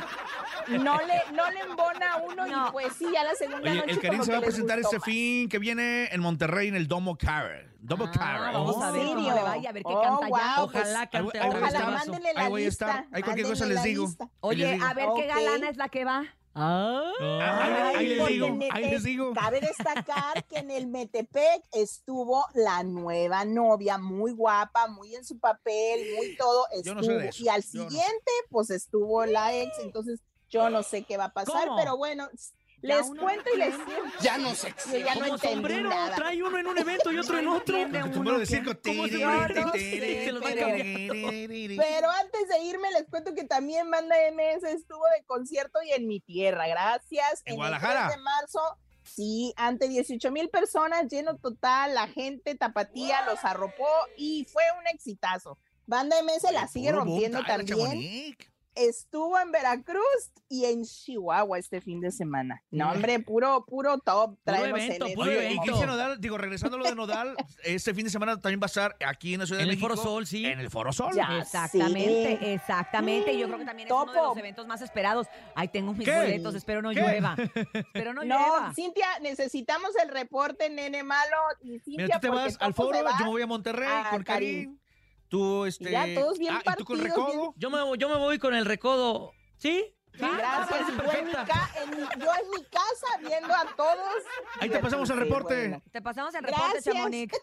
[0.69, 2.67] No le, no le embona a uno No.
[2.69, 4.95] y pues sí, ya la segunda Oye, noche el Karim se va a presentar gustó
[4.95, 7.69] este fin que viene en Monterrey en el Domo Carrera.
[7.87, 9.35] Domo Ah, vamos a ver ¿En cómo serio?
[9.35, 10.29] le vaya, a ver qué Oh, canta ya.
[10.29, 10.43] pues,
[10.85, 12.65] Ojalá Ahí, cante a ahí voy a través del Ojalá mándenle la Ahí voy a
[12.65, 12.85] lista.
[12.87, 13.07] estar.
[13.11, 14.05] Ahí cualquier cosa les digo.
[14.05, 14.23] lista.
[14.25, 14.85] Les Oye, digo.
[14.85, 16.23] a ver qué galana es la que va.
[16.57, 19.33] Ah, ahí- ahí les Porque digo, ahí les digo.
[19.33, 25.37] Cabe destacar que en el Metepec estuvo la nueva novia, muy guapa, muy en su
[25.37, 26.65] papel, muy todo.
[26.83, 30.69] Yo no sé de eso, y al no siguiente, pues estuvo la ex, entonces yo
[30.69, 31.75] no sé qué va a pasar, ¿Cómo?
[31.77, 32.29] pero bueno,
[32.81, 33.75] les cuento y les.
[34.21, 34.73] Ya no sé.
[34.91, 36.15] Yo ya no Como entendí sombrero, nada.
[36.15, 37.77] trae uno en un evento y otro en otro.
[38.13, 38.71] sombrero de que- circo.
[38.83, 39.19] ¿Cómo se Se
[41.77, 46.07] pero- antes de irme, les cuento que también Banda MS estuvo de concierto y en
[46.07, 46.67] mi tierra.
[46.67, 47.41] Gracias.
[47.45, 48.07] ¿En el Guadalajara?
[48.07, 48.59] 3 de marzo.
[49.03, 54.87] Sí, ante 18 mil personas, lleno total, la gente tapatía los arropó y fue un
[54.87, 55.59] exitazo.
[55.85, 58.35] Banda MS la sigue rompiendo también.
[58.75, 60.03] Estuvo en Veracruz
[60.49, 62.61] y en Chihuahua este fin de semana.
[62.71, 64.37] No, hombre, puro, puro top.
[64.43, 65.61] Traemos evento, en puro Oye, y evento.
[65.63, 68.67] Cristian Nodal, digo, regresando a lo de Nodal, este fin de semana también va a
[68.67, 69.95] estar aquí en la Ciudad En de el México.
[69.95, 70.45] Foro Sol, sí.
[70.45, 71.13] En el Foro Sol.
[71.15, 71.37] Ya.
[71.39, 72.45] Exactamente, sí.
[72.47, 73.33] exactamente.
[73.33, 75.27] Y Yo creo que también es uno de los eventos más esperados.
[75.55, 76.15] Ay, tengo mis ¿Qué?
[76.15, 76.99] boletos, espero no ¿Qué?
[77.01, 77.35] llueva.
[77.73, 78.73] Espero no, No, llueva.
[78.75, 81.37] Cintia, necesitamos el reporte, nene malo.
[81.61, 84.09] Y Cintia, Mira, tú te vas al foro, va yo me voy a Monterrey a
[84.09, 84.77] con Karim.
[85.35, 85.91] Tú, este.
[85.91, 87.53] Ya, todos bien ah, ¿y tú con bien- Recodo?
[87.57, 89.33] Yo me, voy- yo me voy con el recodo.
[89.57, 89.91] ¿Sí?
[90.13, 90.21] ¿Sí?
[90.21, 90.67] Gracias.
[90.69, 91.45] parece Yo en, mi perfecta.
[91.45, 94.15] ca- en mi- yo en mi casa viendo a todos.
[94.61, 95.55] Ahí te pasamos el Sí, reporte.
[95.67, 95.81] bueno.
[95.91, 96.95] Te pasamos el reporte, Gracias.
[96.95, 97.37] Chamonix.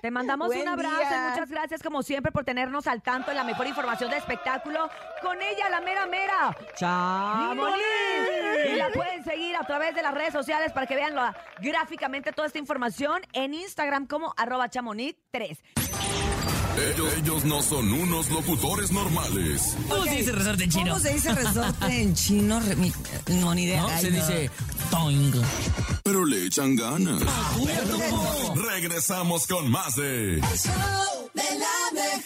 [0.00, 3.36] Te mandamos Buen un abrazo y muchas gracias como siempre por tenernos al tanto en
[3.36, 4.88] la mejor información de espectáculo.
[5.22, 7.82] Con ella, la mera mera, Chamonix.
[8.72, 12.32] Y la pueden seguir a través de las redes sociales para que vean la- gráficamente
[12.32, 15.58] toda esta información en Instagram como arroba chamonix3.
[16.76, 19.76] Ellos, ellos no son unos locutores normales.
[19.88, 20.84] ¿Cómo se dice resorte en chino?
[20.92, 22.60] ¿Cómo se dice resorte en chino?
[23.28, 23.82] No, ni idea.
[23.82, 23.88] ¿No?
[23.88, 24.16] Ay, Se no.
[24.16, 24.50] dice
[24.90, 25.32] toing.
[26.02, 27.22] Pero le echan ganas.
[28.56, 30.34] Regresamos con más de.
[30.34, 30.48] El día
[31.92, 32.22] de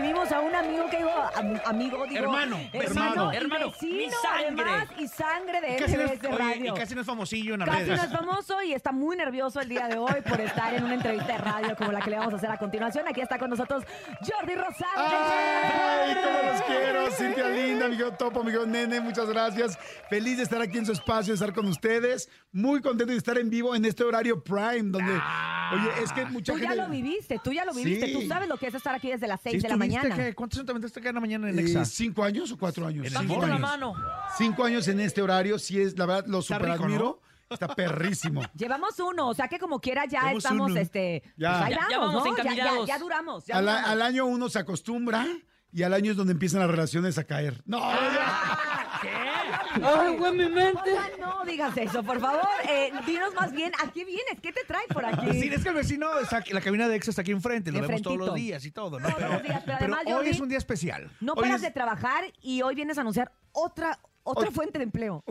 [0.00, 3.66] recibimos a un amigo que digo, am- amigo, digo, Hermano, hermano, hermano.
[3.66, 4.64] y vecino, mi sangre.
[4.64, 6.74] además, y sangre de Y casi, no es, MBS oye, y Radio.
[6.74, 9.68] casi no es famosillo en las Casi no es famoso y está muy nervioso el
[9.68, 12.34] día de hoy por estar en una entrevista de radio como la que le vamos
[12.34, 13.06] a hacer a continuación.
[13.08, 13.84] Aquí está con nosotros
[14.20, 14.90] Jordi Rosado.
[14.96, 17.10] ¡Ay, cómo los quiero!
[17.10, 19.78] Cintia linda, amigo Topo, amigo Nene, muchas gracias.
[20.08, 22.28] Feliz de estar aquí en su espacio, de estar con ustedes.
[22.52, 26.52] Muy contento de estar en vivo en este horario prime, donde, oye, es que mucha
[26.52, 28.06] Tú ya lo viviste, tú ya lo viviste.
[28.06, 28.12] Sí.
[28.12, 30.16] Tú sabes lo que es estar aquí desde las 6 ¿Sí de la estuviste mañana.
[30.16, 31.84] que- ¿Cuántos años te aventaste cada mañana en Eh, Exa?
[31.84, 33.06] ¿Cinco años o cuatro años?
[33.06, 33.60] En Cinco Bajito la años.
[33.60, 33.94] mano.
[34.38, 37.20] Cinco años en este horario, sí es, la verdad, lo Está super rico, admiro.
[37.50, 38.42] Está perrísimo.
[38.54, 40.80] Llevamos uno, o sea que como quiera ya Llevamos estamos, uno.
[40.80, 41.50] este, Ya.
[41.50, 42.44] pues ahí Ya- ya vamos, vamos ¿no?
[42.44, 43.46] Ya, ya, duramos.
[43.46, 43.90] Ya Al, a- duramos.
[43.90, 45.26] al año uno se acostumbra
[45.72, 47.60] y al año es donde empiezan las relaciones a caer.
[47.66, 47.80] No,
[49.82, 50.90] Ay, güey, mi mente.
[51.18, 52.46] no digas eso, por favor.
[52.68, 54.40] Eh, dinos más bien, ¿a qué vienes?
[54.42, 55.32] ¿Qué te trae por aquí?
[55.40, 57.80] Sí, es que el vecino, está aquí- la cabina de Exa está aquí enfrente, lo
[57.80, 59.08] vemos todos los días y todo, ¿no?
[59.08, 61.10] Todos los días, pero además, hoy Jordi, es un día especial.
[61.20, 64.84] No Hoy paras es- de trabajar y hoy vienes a anunciar otra, otra fuente de
[64.84, 65.22] empleo.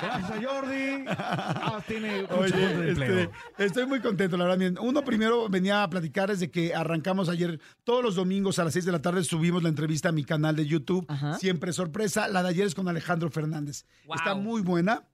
[0.00, 1.04] Gracias a Jordi.
[1.08, 3.18] Ah, tiene mucho Oye, punto de empleo.
[3.20, 4.58] este, estoy muy contento, la verdad.
[4.58, 8.72] Miren, Uno primero venía a platicar desde que arrancamos ayer, todos los domingos a las
[8.74, 11.06] 6 de la tarde subimos la entrevista a mi canal de YouTube.
[11.38, 12.28] Siempre sorpresa.
[12.28, 13.84] La de ayer es con Alejandro Fernández.
[14.14, 15.04] Está muy buena.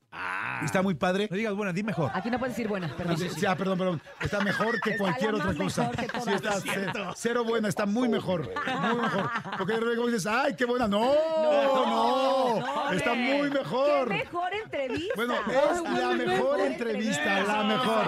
[0.64, 1.28] Está muy padre.
[1.30, 2.10] No digas buena, di mejor.
[2.14, 3.18] Aquí no puedes decir buena, perdón.
[3.18, 4.02] Sí, sí, ah, perdón, perdón.
[4.20, 5.90] Está mejor que Está cualquier otra cosa.
[6.22, 8.50] Sí, está cero buena, está muy mejor.
[8.66, 9.30] Muy mejor.
[9.56, 10.88] Porque luego dices, ay, qué buena.
[10.88, 12.47] No, no.
[12.92, 14.08] Está muy mejor.
[14.08, 15.12] ¡Qué mejor entrevista!
[15.16, 18.04] Bueno, es la mejor entrevista, la mejor.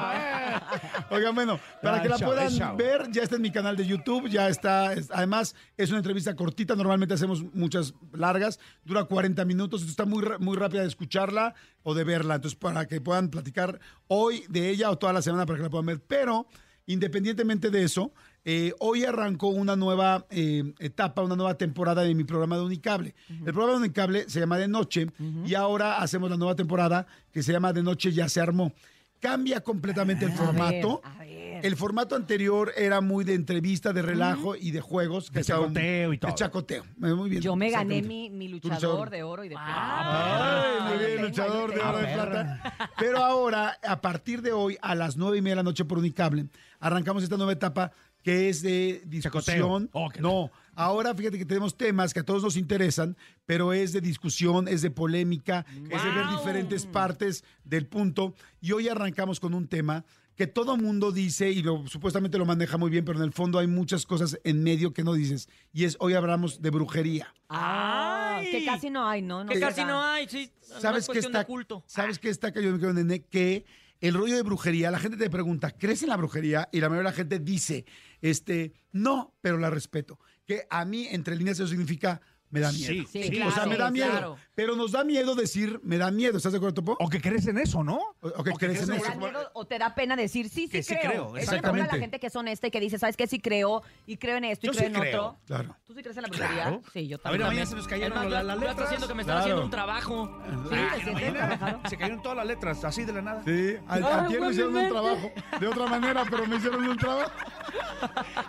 [1.10, 4.48] Oigan, bueno, para que la puedan ver, ya está en mi canal de YouTube, ya
[4.48, 9.90] está, es- además es una entrevista cortita, normalmente hacemos muchas largas, dura 40 minutos, entonces
[9.90, 14.44] está muy, muy rápida de escucharla o de verla, entonces para que puedan platicar hoy
[14.48, 16.46] de ella o toda la semana para que la puedan ver, pero
[16.86, 18.12] independientemente de eso,
[18.44, 23.14] eh, hoy arrancó una nueva eh, etapa, una nueva temporada de mi programa de Unicable.
[23.28, 25.06] El programa de Unicable se llama De Noche
[25.46, 28.72] y ahora hacemos la nueva temporada que se llama De Noche Ya se armó.
[29.20, 31.02] Cambia completamente el A formato.
[31.02, 31.40] ver, a ver.
[31.62, 35.30] El formato anterior era muy de entrevista, de relajo y de juegos.
[35.30, 36.30] De chacoteo y todo.
[36.30, 36.84] De chacoteo.
[36.96, 37.42] Muy bien.
[37.42, 40.62] Yo me gané mi, luchador de oro y de plata.
[40.62, 42.90] Ay, muy bien, luchador de oro de plata.
[42.98, 45.98] Pero ahora, a partir de hoy, a las nueve y media de la noche por
[45.98, 46.46] Unicable,
[46.78, 47.92] arrancamos esta nueva etapa
[48.22, 49.88] que es de discusión.
[49.92, 53.16] Oh, no, ahora fíjate que tenemos temas que a todos nos interesan,
[53.46, 58.34] pero es de discusión, es de polémica, es de ver diferentes partes del punto.
[58.60, 60.04] Y hoy arrancamos con un tema
[60.40, 63.58] que todo mundo dice y lo, supuestamente lo maneja muy bien, pero en el fondo
[63.58, 65.50] hay muchas cosas en medio que no dices.
[65.70, 67.34] Y es, hoy hablamos de brujería.
[67.50, 68.50] Ah, Ay.
[68.50, 69.44] que casi no hay, ¿no?
[69.44, 70.50] no Que casi no hay, sí.
[70.62, 71.84] ¿Sabes es qué está, culto.
[71.86, 73.22] ¿Sabes qué está cayendo, mi querido nene?
[73.22, 73.66] Que
[74.00, 76.70] el rollo de brujería, la gente te pregunta, ¿crees en la brujería?
[76.72, 77.84] Y la mayoría de la gente dice,
[78.20, 80.18] este, no, pero la respeto.
[80.46, 82.86] Que a mí, entre líneas, eso significa, me da miedo.
[82.92, 84.10] Sí, sí, o sea, claro, me da miedo.
[84.10, 84.36] claro.
[84.54, 86.36] Pero nos da miedo decir, me da miedo.
[86.36, 86.96] ¿Estás de acuerdo, Topo?
[87.00, 87.96] O que crees en eso, ¿no?
[88.20, 89.04] O, o que crees en ¿Te eso.
[89.08, 91.10] da miedo o te da pena decir sí, sí, Que sí creo?
[91.30, 91.90] creo, Es exactamente.
[91.92, 93.26] la gente que es honesta y que dice, ¿sabes qué?
[93.26, 95.24] Sí creo, y creo en esto, y Yo creo sí en creo.
[95.26, 95.38] otro.
[95.46, 95.76] Claro.
[95.86, 96.62] ¿Tú sí crees en la brujería?
[96.62, 96.82] Claro.
[96.92, 97.46] Sí, yo A ver, también.
[97.46, 98.86] a mí ya se nos cayeron las yo- las yo letras.
[98.86, 99.40] haciendo que me están Claro.
[99.40, 100.42] haciendo un trabajo.
[100.68, 101.80] Sí, trabajado.
[101.88, 103.42] Se cayeron todas las letras, así de la nada.
[103.44, 105.30] Sí, ayer me hicieron un trabajo.
[105.60, 107.30] De otra manera, pero me hicieron un trabajo.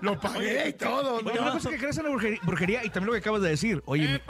[0.01, 1.19] Lo pagué y todo.
[1.19, 3.81] Una cosa es que crees en la brujería y también lo que acabas de decir.
[3.91, 4.21] Oye, me-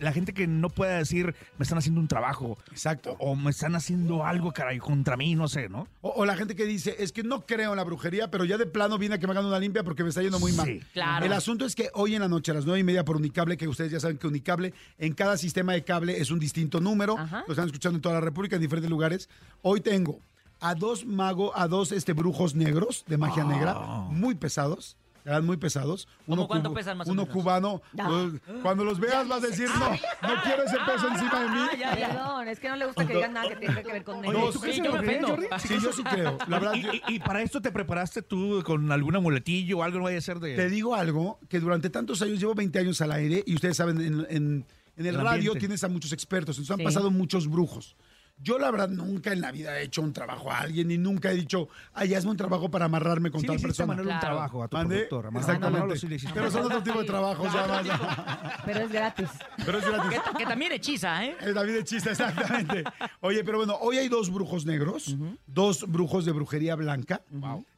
[0.00, 2.58] la gente que no pueda decir, me están haciendo un trabajo.
[2.70, 3.16] Exacto.
[3.20, 5.86] O, o me están haciendo algo, caray, contra mí, no sé, ¿no?
[6.00, 8.58] O, o la gente que dice, es que no creo en la brujería, pero ya
[8.58, 10.66] de plano viene a que me hagan una limpia porque me está yendo muy mal.
[10.66, 11.24] Sí, claro.
[11.24, 13.56] El asunto es que hoy en la noche a las nueve y media por Unicable,
[13.56, 17.16] que ustedes ya saben que Unicable en cada sistema de cable es un distinto número,
[17.18, 17.44] Ajá.
[17.46, 19.28] lo están escuchando en toda la República, en diferentes lugares.
[19.62, 20.18] Hoy tengo
[20.60, 23.74] a dos magos, a dos este, brujos negros de magia negra,
[24.10, 24.96] muy pesados.
[25.24, 26.06] Eran muy pesados.
[26.26, 27.34] ¿Cómo cuánto cubo- pesan más o Uno menos?
[27.34, 27.80] cubano.
[27.96, 31.60] Pues, Cuando los veas vas a decir, no, no quiero ese peso encima de mí.
[31.78, 32.08] Ya, ya.
[32.08, 34.28] Perdón, es que no le gusta que digan nada que tenga que ver con Oye,
[34.28, 34.52] negros.
[34.54, 35.28] ¿tú crees Sí, en yo me ofendo.
[35.28, 35.46] Jordi?
[35.60, 36.36] Sí, yo sí creo.
[36.46, 39.82] La verdad, y, yo- y- y para esto te preparaste tú con algún amuletillo o
[39.82, 40.56] algo, no vaya a ser de...
[40.56, 44.00] Te digo algo, que durante tantos años, llevo 20 años al aire, y ustedes saben,
[44.02, 44.66] en, en-
[44.96, 45.58] en el, El radio ambiente.
[45.60, 47.96] tienes a muchos expertos, entonces han pasado muchos brujos.
[48.36, 51.30] Yo, la verdad, nunca en la vida he hecho un trabajo a alguien y nunca
[51.30, 53.86] he dicho, ay, hazme un trabajo para amarrarme con Sí tal persona.
[53.86, 54.26] Manuel un Claro.
[54.26, 55.06] trabajo a tu ¿Mande?
[55.08, 55.36] productor.
[55.36, 55.96] Exactamente.
[55.98, 58.62] Sí Pero son otro tipo de trabajos, ya más.
[58.66, 59.28] Pero es gratis.
[59.64, 60.20] Pero es gratis.
[60.32, 61.36] Que, que también hechiza, ¿eh?
[61.40, 62.84] Es de chiste, exactamente.
[63.20, 65.16] Oye, pero bueno, hoy hay dos brujos negros,
[65.46, 67.22] dos brujos de brujería blanca.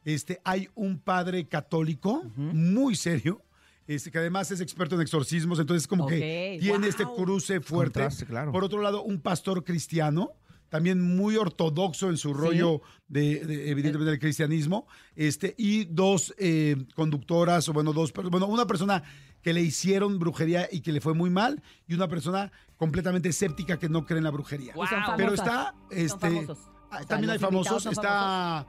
[0.03, 3.41] Este, hay un padre católico muy serio.
[3.87, 6.87] Este, que además es experto en exorcismos, entonces como que tiene wow.
[6.87, 8.01] este cruce fuerte.
[8.01, 8.51] Contraste, claro.
[8.51, 10.33] Por otro lado, un pastor cristiano,
[10.69, 16.75] también muy ortodoxo en su rollo de, de, evidentemente del cristianismo, este, y dos eh,
[16.95, 19.03] conductoras, o bueno, dos, bueno, una persona
[19.41, 23.79] que le hicieron brujería y que le fue muy mal, y una persona completamente escéptica
[23.79, 24.73] que no cree en la brujería.
[25.15, 26.51] Pero está, este, ah,
[26.89, 28.67] O sea, también hay famosos, está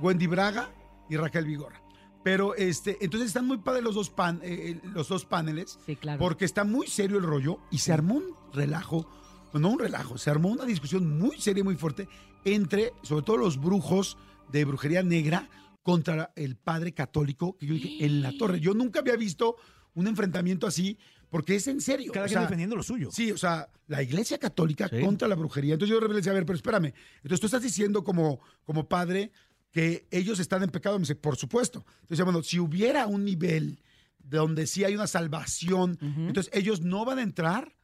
[0.00, 0.70] Wendy Braga
[1.08, 1.82] y Raquel Vigorra.
[2.22, 5.94] Pero este, entonces están muy padres los dos pan, eh, eh, los dos paneles, Sí,
[5.94, 6.18] claro.
[6.18, 9.08] porque está muy serio el rollo y se armó un relajo,
[9.52, 12.08] no un relajo, se armó una discusión muy seria y muy fuerte
[12.44, 14.16] entre, sobre todo los brujos
[14.52, 15.48] de brujería negra
[15.82, 18.60] contra el padre católico, que yo dije, en la torre.
[18.60, 19.56] Yo nunca había visto
[19.94, 20.98] un enfrentamiento así,
[21.30, 22.12] porque es en serio.
[22.12, 23.10] Cada o quien sea, defendiendo lo suyo.
[23.12, 25.00] Sí, o sea, la iglesia católica Sí.
[25.00, 25.74] contra la brujería.
[25.74, 26.92] Entonces yo repente decía, a ver, pero espérame.
[27.16, 29.32] Entonces tú estás diciendo como, como padre
[29.70, 30.96] que ellos están en pecado.
[30.98, 31.84] Me dice, por supuesto.
[32.02, 33.82] Entonces, bueno, si hubiera un nivel
[34.18, 37.76] donde sí hay una salvación, entonces ellos no van a entrar.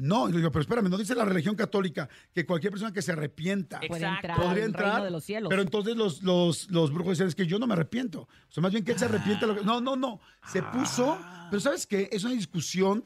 [0.00, 3.02] No, y le digo, pero espérame, no dice la religión católica que cualquier persona que
[3.02, 4.28] se arrepienta Puede Exacto.
[4.28, 4.86] entrar podría entrar.
[4.90, 5.50] reino de los cielos.
[5.50, 8.20] Pero entonces los, los, los brujos decían, es que yo no me arrepiento.
[8.22, 9.44] O sea, más bien que él se arrepiente.
[9.46, 10.20] lo que- No, no, no.
[10.52, 11.18] Se puso,
[11.50, 12.08] pero ¿sabes qué?
[12.12, 13.04] Es una discusión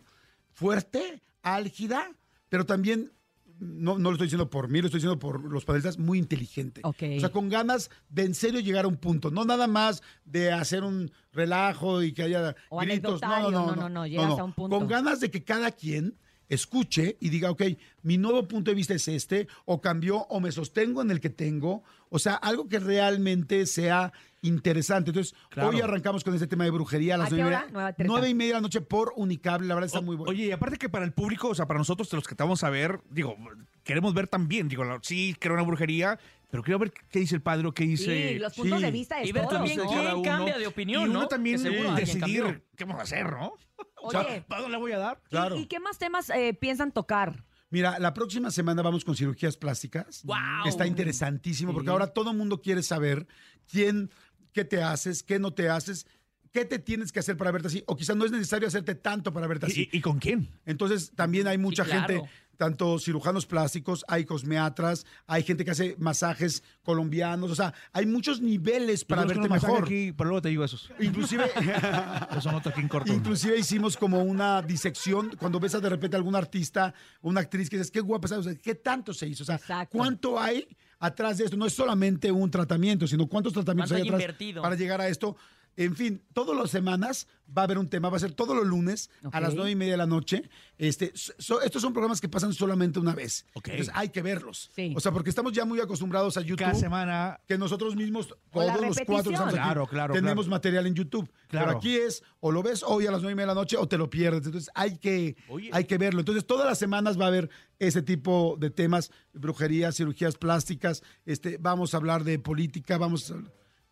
[0.50, 2.10] fuerte, álgida,
[2.48, 3.10] pero también,
[3.58, 6.82] no, no lo estoy diciendo por mí, lo estoy diciendo por los panelistas, muy inteligente.
[6.84, 9.30] O sea, con ganas de en serio llegar a un punto.
[9.30, 13.22] No nada más de hacer un relajo y que haya O gritos.
[13.22, 14.76] No, no, no, no, no, no, llegas a un punto.
[14.78, 16.18] Con ganas de que cada quien
[16.54, 17.62] escuche y diga, ok,
[18.02, 21.30] mi nuevo punto de vista es este, o cambió, o me sostengo en el que
[21.30, 21.82] tengo.
[22.10, 25.10] O sea, algo que realmente sea interesante.
[25.10, 25.70] Entonces, Claro.
[25.70, 27.92] hoy arrancamos con este tema de brujería a las ¿A qué nueve, y media- Nueva
[27.92, 28.12] treinta.
[28.12, 29.66] nueve y media de la noche por Unicable.
[29.68, 30.30] La verdad está muy bueno.
[30.30, 32.42] Oye, y aparte que para el público, o sea, para nosotros, de los que te
[32.42, 33.36] vamos a ver, digo,
[33.84, 36.18] queremos ver también, digo, sí, creo una brujería,
[36.52, 38.32] pero quiero ver qué dice el padre o qué dice...
[38.34, 38.84] Sí, los puntos sí.
[38.84, 39.86] de vista de Y ver todos, también ¿no?
[39.86, 40.22] quién uno.
[40.22, 41.26] cambia de opinión, y uno ¿no?
[41.26, 41.62] también
[41.96, 43.54] decidir qué vamos a hacer, ¿no?
[44.02, 45.18] Oye, ¿Para dónde le voy a dar?
[45.24, 45.56] ¿y- Claro.
[45.56, 47.42] ¿y, qué más temas eh, piensan tocar?
[47.70, 50.20] Mira, la próxima semana vamos con cirugías plásticas.
[50.24, 50.68] ¡Guau!
[50.68, 53.26] Está interesantísimo porque ahora todo el mundo quiere saber
[53.66, 54.10] quién,
[54.52, 56.06] qué te haces, qué no te haces,
[56.52, 57.82] qué te tienes que hacer para verte así.
[57.86, 59.88] O quizás no es necesario hacerte tanto para verte así.
[59.90, 60.48] ¿Y, y con quién?
[60.66, 62.08] Entonces también hay mucha claro.
[62.08, 62.30] gente,
[62.62, 68.40] tanto cirujanos plásticos, hay cosmeatras, hay gente que hace masajes colombianos, o sea, hay muchos
[68.40, 69.82] niveles para verte mejor.
[69.82, 70.88] Aquí, pero luego te digo esos.
[71.00, 71.42] Inclusive,
[72.38, 73.12] Eso noto aquí en corto.
[73.12, 77.68] inclusive hicimos como una disección cuando ves a de repente a algún artista, una actriz
[77.68, 79.98] que dices, qué guapa o sea, qué tanto se hizo, o sea, Exacto.
[79.98, 80.64] cuánto hay
[81.00, 81.56] atrás de esto.
[81.56, 84.62] No es solamente un tratamiento, sino cuántos tratamientos ¿Cuánto hay hay atrás invertido?
[84.62, 85.36] para llegar a esto.
[85.76, 88.66] En fin, todas las semanas va a haber un tema, va a ser todos los
[88.66, 90.48] lunes a las nueve y media de la noche.
[90.78, 93.46] Este, so- estos son programas que pasan solamente una vez.
[93.54, 94.70] Entonces hay que verlos.
[94.94, 96.58] O sea, porque estamos ya muy acostumbrados a YouTube.
[96.64, 97.40] Cada semana.
[97.46, 100.50] Que nosotros mismos, todos los cuatro estamos aquí, Claro, claro, tenemos claro.
[100.56, 101.30] material en YouTube.
[101.48, 101.66] Claro.
[101.66, 103.76] Pero aquí es, o lo ves hoy a las nueve y media de la noche
[103.76, 104.44] o te lo pierdes.
[104.46, 105.36] Entonces hay que,
[105.72, 106.20] hay que verlo.
[106.20, 111.58] Entonces todas las semanas va a haber ese tipo de temas, brujería, cirugías plásticas, este,
[111.58, 113.36] vamos a hablar de política, vamos a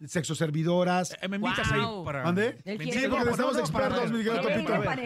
[0.07, 1.17] sexo servidoras.
[1.29, 2.59] me invitas ahí para- ¿Mande?
[2.65, 4.11] Él Sí, porque no, estamos no, expertos, ver.
[4.11, 4.85] mi querido Para ver, Topito.
[4.85, 5.03] para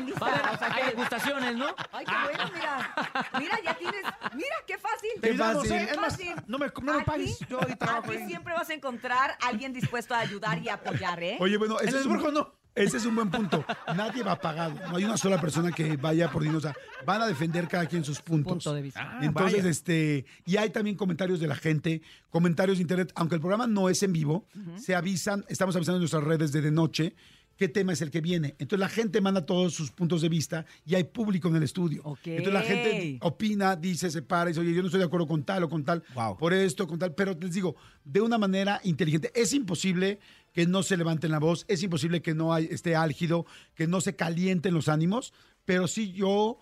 [0.75, 1.67] hay degustaciones, ¿no?
[1.93, 2.95] Ay, qué bueno, mira.
[3.39, 4.03] Mira, ya tienes.
[4.35, 5.11] Mira, qué fácil.
[5.21, 5.89] Te ayudamos, Qué ¿eh?
[5.91, 6.35] Es más, fácil.
[6.47, 7.39] no me, no me pagues.
[7.49, 8.29] Yo ahí trabajo Aquí ahí.
[8.29, 11.37] siempre vas a encontrar a alguien dispuesto a ayudar y apoyar, ¿eh?
[11.41, 12.55] Oye, bueno, ese En es, Burgo no.
[12.75, 13.65] Ese es un buen punto.
[13.97, 14.75] Nadie va pagado.
[14.91, 16.59] No hay una sola persona que vaya por dinero.
[16.59, 16.75] O sea,
[17.07, 18.53] van a defender cada quien sus puntos.
[18.55, 19.01] Punto de vista.
[19.01, 19.71] Ah, Entonces, vaya.
[19.71, 23.13] este, y hay también comentarios de la gente, comentarios de internet.
[23.15, 24.47] Aunque el programa no es en vivo,
[24.77, 27.15] se avisan, estamos avisando en nuestras redes de de noche
[27.57, 28.57] qué tema es el que viene.
[28.59, 32.03] Entonces la gente manda todos sus puntos de vista y hay público en el estudio.
[32.25, 35.27] Entonces la gente opina, dice, se para y dice, oye, yo no estoy de acuerdo
[35.27, 36.03] con tal o con tal,
[36.39, 39.31] por esto, con tal, pero les digo, de una manera inteligente.
[39.35, 40.19] Es imposible
[40.55, 43.45] que no se levanten la voz, es imposible que no hay, esté álgido,
[43.75, 45.35] que no se calienten los ánimos,
[45.67, 46.59] pero sí yo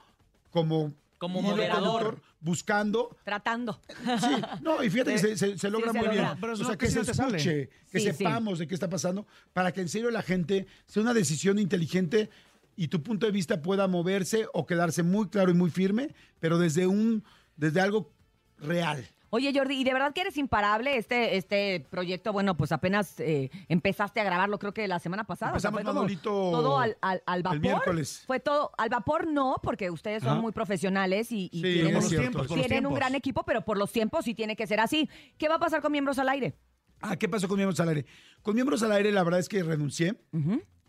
[0.51, 0.93] como...
[1.18, 2.20] Como moderador.
[2.40, 3.80] Buscando Tratando.
[4.20, 6.22] Sí, no, y fíjate que se, se- se logra se muy logra.
[6.30, 6.38] bien.
[6.40, 8.12] Pero o sea, que que se escuche, que Sí, sí.
[8.12, 12.28] sepamos de qué está pasando, para que en serio la gente sea una decisión inteligente
[12.74, 16.59] y tu punto de vista pueda moverse o quedarse muy claro y muy firme, pero
[16.59, 17.22] desde un,
[17.57, 18.11] desde algo
[18.59, 19.07] real.
[19.35, 22.35] Oye, Jordi, ¿y de verdad que eres imparable este, este proyecto?
[22.35, 25.53] Bueno, pues apenas eh, empezaste a grabarlo, creo que la semana pasada.
[25.53, 27.61] Empezamos, fue como Manolito, todo al, al- al el vapor.
[27.61, 28.24] miércoles.
[28.26, 30.41] Fue todo al vapor, no, porque ustedes son Ajá.
[30.43, 34.26] muy profesionales y, y Sí, tienen, un- Tiempos, los gran equipo, pero por los tiempos
[34.26, 35.09] sí tiene que ser así.
[35.39, 36.55] ¿Qué va a pasar con miembros al aire?
[37.01, 38.05] Ah, ¿qué pasó con Miembros al Aire?
[38.43, 40.14] Con Miembros al Aire, la verdad es que renuncié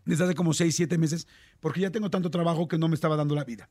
[0.05, 1.27] desde hace como 6, 7 meses,
[1.61, 3.69] porque ya tengo tanto trabajo que no me estaba dando la vida.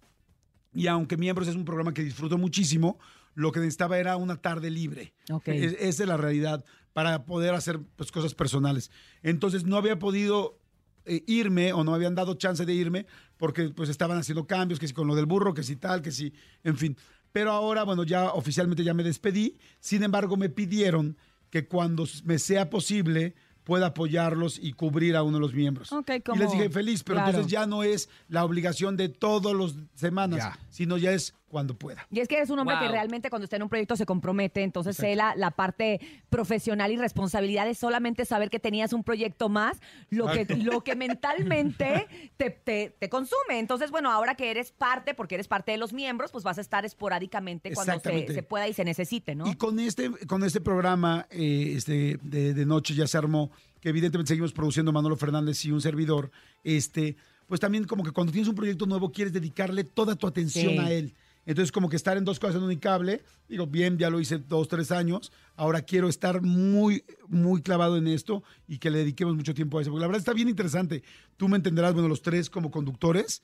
[0.72, 2.98] Y aunque Miembros es un programa que disfruto muchísimo,
[3.34, 5.14] lo que necesitaba era una tarde libre.
[5.30, 5.48] Ok.
[5.48, 8.90] Es- esa es la realidad, para poder hacer pues, cosas personales.
[9.22, 10.58] Entonces no había podido
[11.04, 13.06] eh, irme o no habían dado chance de irme
[13.36, 16.12] porque pues estaban haciendo cambios, que si con lo del burro, que si tal, que
[16.12, 16.96] si, en fin.
[17.32, 19.58] Pero ahora, bueno, ya oficialmente ya me despedí.
[19.80, 21.16] Sin embargo, me pidieron
[21.50, 25.88] que cuando me sea posible pueda apoyarlos y cubrir a uno de los miembros.
[26.34, 27.30] Y les dije feliz, pero claro.
[27.30, 32.06] entonces ya no es la obligación de todas las semanas, sino ya es cuando pueda.
[32.10, 34.62] Y es que eres un hombre que realmente cuando está en un proyecto se compromete,
[34.62, 36.00] entonces sé la, la parte
[36.30, 39.78] profesional y responsabilidad de solamente saber que tenías un proyecto más,
[40.08, 40.96] lo que, lo que
[41.36, 42.06] mentalmente
[42.38, 43.58] te, te- te consume.
[43.58, 46.62] Entonces, bueno, ahora que eres parte, porque eres parte de los miembros, pues vas a
[46.62, 49.46] estar esporádicamente cuando se, pueda y se necesite, ¿no?
[49.46, 53.50] Y con este, con este programa eh, este, de, de noche ya se armó,
[53.80, 56.30] que evidentemente seguimos produciendo Manolo Fernández y un servidor,
[56.64, 60.72] este, pues también como que cuando tienes un proyecto nuevo quieres dedicarle toda tu atención
[60.72, 60.78] Sí.
[60.78, 61.12] a él.
[61.44, 64.38] Entonces como que estar en dos cosas en un cable, digo, bien, ya lo hice
[64.38, 69.34] dos, tres años, ahora quiero estar muy, muy clavado en esto y que le dediquemos
[69.34, 71.02] mucho tiempo a eso, porque la verdad está bien interesante.
[71.36, 73.42] Tú me entenderás, bueno, los tres como conductores,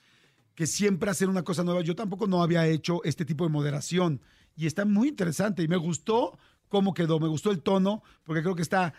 [0.54, 1.82] que siempre hacer una cosa nueva.
[1.82, 4.20] Yo tampoco no había hecho este tipo de moderación
[4.56, 6.36] y está muy interesante y me gustó
[6.68, 8.92] cómo quedó, me gustó el tono, porque creo que está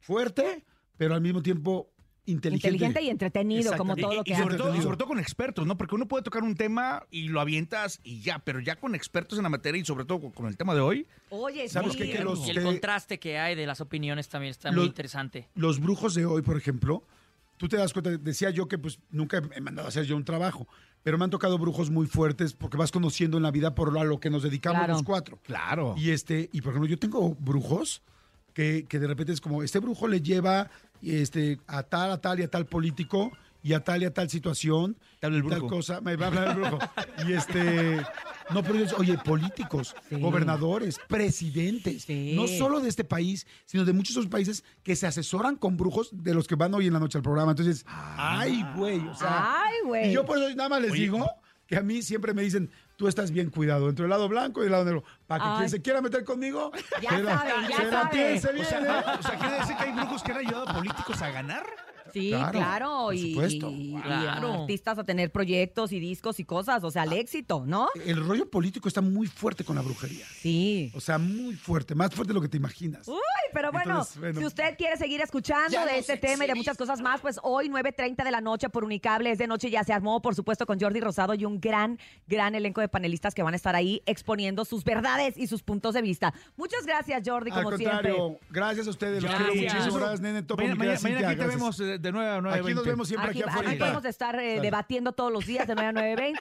[0.00, 0.64] fuerte,
[0.96, 1.91] pero al mismo tiempo
[2.24, 2.68] inteligente.
[2.68, 4.58] Inteligente y entretenido, como todo lo Y que sobre haces.
[4.66, 5.76] todo, y sobre todo con expertos, ¿no?
[5.76, 9.38] Porque uno puede tocar un tema y lo avientas y ya, pero ya con expertos
[9.38, 11.06] en la materia y sobre todo con, con el tema de hoy.
[11.30, 11.98] Oye, ¿Sabes sí.
[11.98, 12.10] qué?
[12.10, 14.86] Que los- Y el que- contraste que hay de las opiniones también está Los- muy
[14.86, 15.48] interesante.
[15.54, 17.02] Los brujos de hoy, por ejemplo,
[17.56, 20.24] tú te das cuenta, decía yo que pues nunca he mandado a hacer yo un
[20.24, 20.68] trabajo,
[21.02, 24.04] pero me han tocado brujos muy fuertes porque vas conociendo en la vida por a
[24.04, 24.92] lo que nos dedicamos Claro.
[24.94, 25.38] los cuatro.
[25.42, 25.94] Claro.
[25.98, 28.02] Y este, y por ejemplo, yo tengo brujos
[28.54, 30.70] que, que de repente es como, este brujo le lleva
[31.02, 33.32] este, a tal, a tal y a tal político
[33.64, 35.68] y a tal y a tal situación, el tal brujo.
[35.68, 36.78] cosa, me va a hablar el brujo.
[37.28, 38.02] y este,
[38.52, 40.16] no, pero ellos, oye, políticos, Sí.
[40.20, 42.32] gobernadores, presidentes, Sí.
[42.34, 46.10] no solo de este país, sino de muchos otros países que se asesoran con brujos
[46.12, 47.52] de los que van hoy en la noche al programa.
[47.52, 50.10] Entonces, ay, güey, o sea, Ay, güey.
[50.10, 51.02] y yo por eso nada más les Oye.
[51.02, 51.24] digo
[51.72, 54.66] que a mí siempre me dicen, tú estás bien cuidado entre el lado blanco y
[54.66, 55.04] el lado negro.
[55.26, 55.56] Para que Ay.
[55.56, 56.70] quien se quiera meter conmigo,
[57.02, 58.08] Ya se la- saben, ya se la saben.
[58.10, 59.04] piense bien, O sea, ¿eh?
[59.18, 61.64] o sea, quiere decir que hay brujos que han ayudado a políticos a ganar.
[62.12, 62.88] Sí, Claro, claro.
[63.06, 63.70] por y, supuesto.
[63.70, 67.88] y- artistas a tener proyectos y discos y cosas, o sea, al éxito, ¿no?
[68.04, 70.24] El rollo político está muy fuerte con la brujería.
[70.40, 70.90] Sí.
[70.94, 73.06] O sea, muy fuerte, más fuerte de lo que te imaginas.
[73.08, 73.14] Uy,
[73.52, 74.40] pero bueno, Entonces, bueno.
[74.40, 77.68] si usted quiere seguir escuchando de este tema y de muchas cosas más, pues hoy
[77.68, 80.78] 9.30 de la noche por Unicable es de noche ya se armó, por supuesto, con
[80.80, 84.64] Jordi Rosado y un gran, gran elenco de panelistas que van a estar ahí exponiendo
[84.64, 86.32] sus verdades y sus puntos de vista.
[86.56, 88.46] Muchas gracias, Jordi, Al como contrario, siempre.
[88.50, 89.96] gracias a ustedes, los quiero muchísimo.
[89.98, 92.60] Gracias, nene, topo, Mañana, mañana- mañana aquí te vemos de, de 9 a 9.
[92.60, 93.78] Aquí nos vemos siempre Aquí, aquí, aquí afuera.
[93.78, 96.36] podemos estar eh, debatiendo todos los días de 9 a 9.20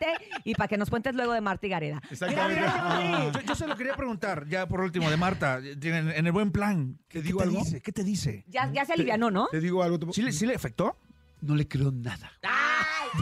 [0.45, 2.02] y para que nos cuentes luego de Marta y Gareda.
[2.10, 3.39] Exactamente.
[3.39, 6.52] Yo, yo se lo quería preguntar, ya por último, de Marta, en, en el buen
[6.52, 6.97] plan.
[7.08, 7.60] ¿Qué, digo te algo?
[7.60, 7.82] dice?
[7.82, 8.43] ¿Qué te dice?
[8.47, 9.47] Ya, ya se alivianó, ¿no?
[9.47, 9.99] Te digo algo.
[9.99, 10.97] te- ¿Sí le, sí le afectó?
[11.42, 12.32] No le creo nada.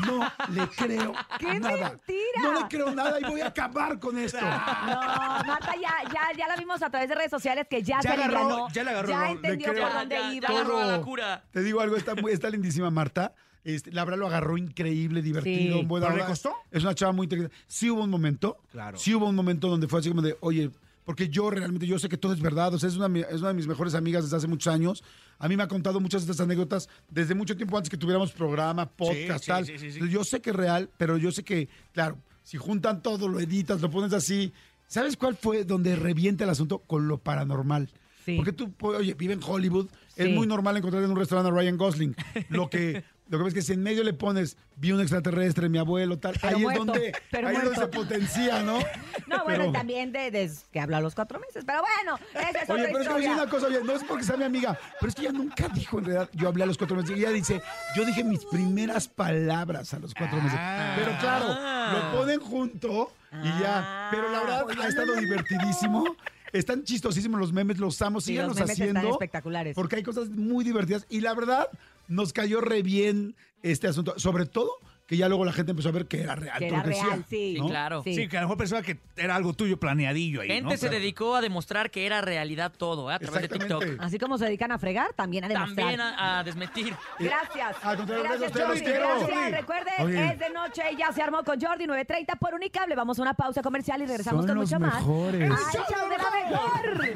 [0.05, 0.19] No
[0.53, 1.89] le creo ¡Qué nada.
[1.89, 2.41] mentira!
[2.43, 4.39] No le creo nada y voy a acabar con esto.
[4.39, 8.01] No, Marta ya, ya, ya la vimos a través de redes sociales que ya, Ya
[8.01, 8.69] se agarró- alivianó.
[8.71, 9.83] ya le agarró, Ya no, le entendió creo.
[9.87, 10.47] por dónde Ya, ya, iba.
[10.49, 11.43] ya agarró la cura.
[11.51, 13.33] Te digo algo, está, muy- está lindísima Marta.
[13.63, 15.85] Este, la verdad lo agarró increíble, divertido, Sí.
[15.85, 16.31] buena ¿Pero le onda.
[16.33, 16.55] costó?
[16.71, 17.55] Es una chava muy inteligente.
[17.67, 18.57] Sí hubo un momento.
[18.71, 18.97] Claro.
[18.97, 20.69] Sí hubo un momento donde fue así como de, oye,
[21.09, 22.71] porque yo realmente, yo sé que todo es verdad.
[22.71, 25.03] O sea, es una, es una de mis mejores amigas desde hace muchos años.
[25.39, 28.31] A mí me ha contado muchas de estas anécdotas desde mucho tiempo antes que tuviéramos
[28.31, 29.65] programa, podcast, sí, tal.
[29.65, 29.85] sí, sí, sí.
[29.93, 33.39] Entonces, Yo sé que es real, pero yo sé que, claro, si juntan todo, lo
[33.39, 34.53] editas, lo pones así.
[34.85, 36.83] ¿Sabes cuál fue donde revienta el asunto?
[36.85, 37.89] Con lo paranormal.
[38.23, 38.35] Sí.
[38.35, 41.77] Porque tú, oye, vive en Hollywood, es muy normal encontrar en un restaurante a Ryan
[41.77, 42.15] Gosling.
[42.49, 45.77] Lo que, lo que ves que si en medio le pones, vi un extraterrestre, mi
[45.77, 48.79] abuelo, tal, Pero ahí muerto, es donde, pero ahí es donde se potencia, ¿no?
[49.27, 51.63] No, bueno, Pero- y también de, de que habló a los cuatro meses.
[51.65, 53.33] Pero bueno, esa es Oye, otra pero es que voy a decir historia.
[53.33, 55.99] una cosa, oye, no es porque sea mi amiga, pero es que ella nunca dijo
[55.99, 57.61] en realidad, yo hablé a los cuatro meses, y ella dice,
[57.95, 60.57] yo dije mis primeras palabras a los cuatro meses.
[60.59, 60.95] Ah.
[60.97, 63.13] Pero claro, lo ponen junto
[63.43, 64.07] y ya.
[64.09, 66.03] Pero la verdad ha estado divertidísimo.
[66.51, 69.11] Están chistosísimos los memes, los amo, Sí, síganos los memes están haciendo.
[69.11, 69.75] espectaculares.
[69.75, 71.05] Porque hay cosas muy divertidas.
[71.07, 71.67] Y la verdad,
[72.09, 74.13] nos cayó re bien este asunto.
[74.17, 74.71] Sobre todo,
[75.07, 76.59] que ya luego la gente empezó a ver que era real.
[76.59, 77.55] Que todo era real, decía, sí.
[77.57, 77.63] ¿no?
[77.65, 78.03] Sí, claro.
[78.03, 78.13] Sí.
[78.15, 80.77] Sí, que a lo mejor pensaba que era algo tuyo planeadillo ahí, Gente ¿no?
[80.77, 83.15] se dedicó a demostrar que era realidad todo, ¿eh?
[83.15, 83.83] a través de TikTok.
[83.99, 85.75] Así como se dedican a fregar, también a demostrar.
[85.77, 86.95] También a, a desmentir.
[87.17, 87.75] Gracias.
[87.77, 88.79] Contrario, Gracias, gracias a Jordi.
[88.79, 89.27] ustedes, los quiero.
[89.27, 89.51] Gracias.
[89.61, 90.25] Recuerden, Oye.
[90.33, 92.95] es de noche y ya se armó con Jordi 9.30 por Unicable.
[92.95, 94.95] Vamos a una pausa comercial y regresamos Son con los mucho más.
[94.95, 95.51] mejores.
[95.51, 97.15] ¡Ay, show de la mejor!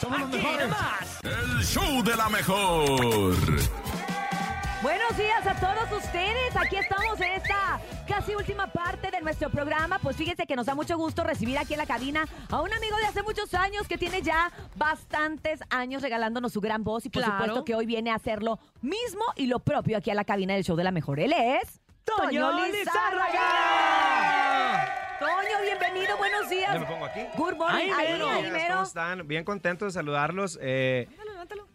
[0.00, 0.68] Somos los mejores.
[1.24, 3.34] El show de la mejor.
[4.86, 6.54] Buenos días a todos ustedes.
[6.54, 9.98] Aquí estamos en esta casi última parte de nuestro programa.
[9.98, 12.96] Pues fíjense que nos da mucho gusto recibir aquí en la cabina a un amigo
[12.98, 17.24] de hace muchos años que tiene ya bastantes años regalándonos su gran voz y por
[17.24, 17.36] Claro.
[17.36, 20.54] supuesto que hoy viene a hacer lo mismo y lo propio aquí a la cabina
[20.54, 21.18] del show de la mejor.
[21.18, 23.42] Él es Toño Lizárraga.
[25.18, 26.74] Toño, bienvenido, buenos días.
[26.74, 27.22] ¿Ya me pongo aquí?
[27.36, 27.90] Good morning.
[27.96, 28.28] Ay, mero.
[28.52, 28.74] mero.
[28.74, 29.26] ¿Cómo están?
[29.26, 30.58] Bien contentos de saludarlos.
[30.62, 31.08] eh,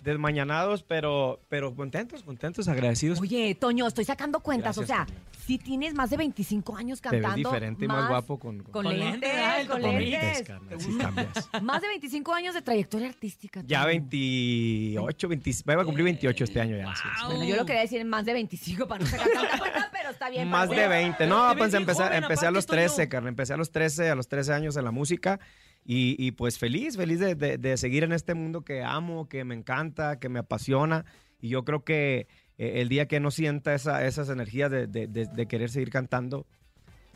[0.04, 3.20] desmañanados, pero, pero contentos, contentos, agradecidos.
[3.22, 4.78] Oye, Toño, estoy sacando cuentas.
[4.78, 7.50] Gracias, o sea, si tienes más de 25 años Te ves cantando.
[7.50, 10.44] diferente y más guapo con, Con, Con lentes, con lentes.
[10.44, 11.50] carnal, sí cambias.
[11.62, 13.62] Más de 25 años de trayectoria artística.
[13.66, 13.88] Ya Toño.
[13.88, 16.96] 28, 20, voy a cumplir 28 este año ya.
[16.96, 17.26] sí, sí.
[17.28, 20.30] Bueno, yo lo quería decir más de 25 para no sacar tanta cuenta, pero está
[20.30, 20.48] bien.
[20.50, 20.90] Más de usted.
[20.90, 21.16] 20.
[21.18, 23.10] Pero No, pues empecé, joven, empecé a los 13, Toño.
[23.10, 23.30] carnal.
[23.30, 25.40] Empecé a los 13, a los 13 años en la música.
[25.86, 29.44] Y, y, pues feliz, feliz de, de- de seguir en este mundo que amo, que
[29.44, 31.06] me encanta, que me apasiona.
[31.42, 32.28] Y yo creo que
[32.58, 35.90] eh, el día que no sienta esa- esas energías de, de- de- de querer seguir
[35.90, 36.46] cantando,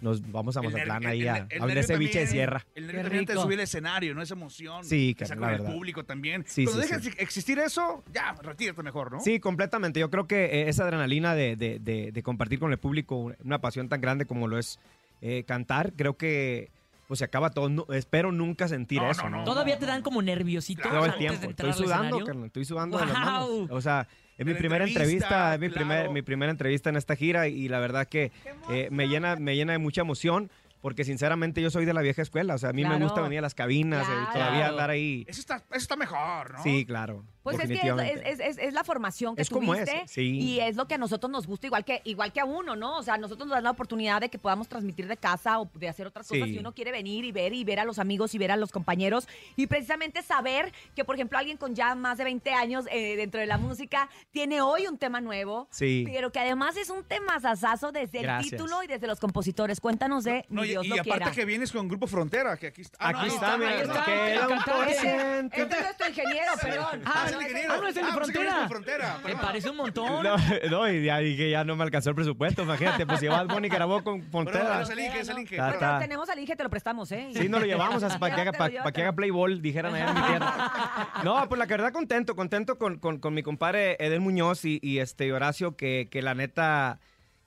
[0.02, 2.28] nos vamos a El Mazatlán ahí el- a, el a ver nervio ese biche de
[2.28, 2.66] sierra.
[2.76, 4.22] El nervio también te subir el escenario, ¿no?
[4.24, 4.84] Esa emoción.
[4.84, 5.72] Sí, con la el verdad.
[5.74, 6.44] público también.
[6.48, 7.12] Sí, Cuando sí, deja sí.
[7.20, 9.20] existir eso, ya, retírate mejor, ¿no?
[9.22, 10.00] Sí, completamente.
[10.00, 13.62] Yo creo que eh, esa adrenalina de, de- de- de compartir con el público una
[13.62, 14.80] pasión tan grande como lo es
[15.22, 16.72] eh, cantar, creo que
[17.08, 17.70] pues se acaba todo.
[17.70, 19.38] No- espero nunca sentir No, eso, no, ¿no?
[19.38, 19.44] no.
[19.44, 21.40] Todavía te dan como nerviosito Todo el antes tiempo.
[21.42, 22.46] de entrar Estoy sudando, carnal.
[22.46, 23.40] Estoy sudando de las.
[23.70, 27.16] O sea, es mi primera entrevista, entrevista, es mi, primer, mi primera entrevista en esta
[27.16, 28.32] gira y la verdad que
[28.70, 30.50] eh, me, llena, me llena de mucha emoción
[30.86, 32.54] porque sinceramente yo soy de la vieja escuela.
[32.54, 34.34] O sea, a mí me gusta venir a las cabinas eh, y Claro.
[34.34, 35.26] todavía andar ahí.
[35.28, 36.62] Eso está, eso está mejor, ¿no?
[36.62, 37.24] Sí, claro.
[37.42, 38.32] Pues es que es, definitivamente.
[38.32, 40.40] es- es- es la formación que Es como tuviste es, sí.
[40.40, 42.98] y es lo que a nosotros nos gusta, igual que, igual que a uno, ¿no?
[42.98, 45.88] O sea, nosotros nos dan la oportunidad de que podamos transmitir de casa o de
[45.90, 46.54] hacer otras cosas Sí.
[46.54, 48.72] si uno quiere venir y ver y ver a los amigos y ver a los
[48.72, 53.16] compañeros y precisamente saber que, por ejemplo, alguien con ya más de 20 años eh,
[53.16, 56.04] dentro de la música tiene hoy un tema nuevo, Sí.
[56.06, 58.54] pero que además es un tema sasazo desde Gracias.
[58.54, 59.80] el título y desde los compositores.
[59.80, 61.32] Cuéntanos de No, y, Dios y lo aparte quiera.
[61.32, 62.98] que vienes con Grupo Frontera, que aquí está.
[63.02, 64.06] Ah, no, Aquí ahí está, mira, ahí está.
[64.06, 65.56] queda un por Este, ciento.
[65.58, 67.02] este es nuestro ingeniero, perdón.
[67.06, 67.74] Ah, es el ingeniero.
[67.74, 69.18] Ah, no, es el de Ah, que Frontera.
[69.24, 69.30] de.
[69.34, 70.24] Me parece un montón.
[70.26, 70.38] No,
[70.70, 74.04] no, y ya dije, ya no me alcanzó el presupuesto, imagínate, pues llevas Bonnie Carabó
[74.04, 74.82] con Frontera.
[74.82, 75.58] es el Inge, es el Inge.
[76.00, 77.30] Tenemos al Inge, te lo prestamos, ¿eh?
[77.34, 80.16] Sí, no lo llevamos para que haga, pa- pa' que haga playball, dijeran allá en
[80.16, 81.12] mi tierra.
[81.24, 85.00] No, pues la verdad contento, contento con, con- con mi compadre Eden Muñoz y, y,
[85.00, 87.00] este Horacio, que, que la neta,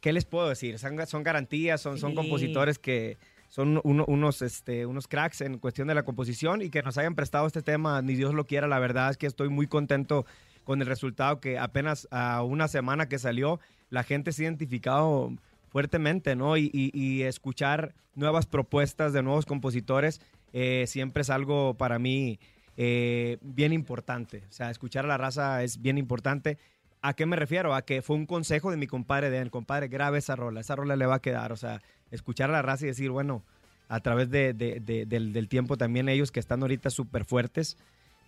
[0.09, 0.79] ¿qué les puedo decir?
[0.79, 2.17] Son, son garantías, son, son Sí.
[2.17, 3.19] compositores que
[3.51, 7.15] son uno- unos, este, unos cracks en cuestión de la composición y que nos hayan
[7.15, 10.25] prestado este tema, ni Dios lo quiera, la verdad es que estoy muy contento
[10.65, 15.31] con el resultado que apenas a una semana que salió, la gente se ha identificado
[15.69, 16.57] fuertemente, ¿no?
[16.57, 20.23] Y, y- y escuchar nuevas propuestas de nuevos compositores
[20.55, 22.39] eh, siempre es algo para mí
[22.79, 24.45] eh, bien importante.
[24.49, 26.57] O sea, escuchar a la raza es bien importante.
[27.01, 27.75] ¿A qué me refiero?
[27.75, 30.97] A que fue un consejo de mi compadre de compadre, grave esa rola, esa rola
[30.97, 31.81] le va a quedar, o sea,
[32.11, 33.43] escuchar a la raza y decir, bueno,
[33.89, 37.77] a través de, de- de- del, del tiempo también ellos que están ahorita súper fuertes,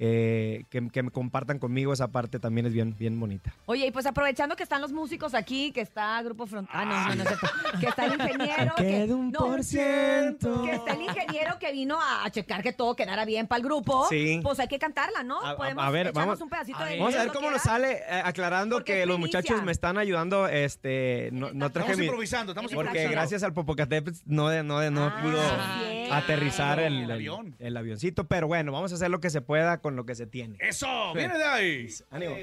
[0.02, 3.52] eh, que, que me compartan conmigo esa parte también es bien, bien bonita.
[3.66, 7.14] Oye, y pues aprovechando que están los músicos aquí, que está Grupo Frontal, ah, no,
[7.14, 7.78] no, no, es cierto.
[7.80, 10.62] que está el ingeniero, que, Queda un no, por ciento.
[10.62, 14.06] que está el ingeniero que vino a checar que todo quedara bien para el grupo,
[14.08, 14.40] Sí.
[14.42, 15.38] pues hay que cantarla, ¿no?
[15.42, 17.60] A- a- Podemos a ver, echarnos vamos- un pedacito de Vamos a ver cómo nos
[17.62, 21.98] sale, eh, aclarando Porque que los muchachos me están ayudando, este, no, no traje Estamos
[21.98, 23.12] mi- improvisando, estamos Porque improvisando.
[23.12, 26.14] gracias al Popocatépetl no, de- no, de- no pudo cierto.
[26.14, 27.54] aterrizar el, El el- avión.
[27.58, 30.24] el avioncito, pero bueno, vamos a hacer lo que se pueda con lo que se
[30.24, 30.56] tiene.
[30.60, 31.12] ¡Eso!
[31.14, 31.88] ¡Viene de ahí!
[32.12, 32.36] Ánimo.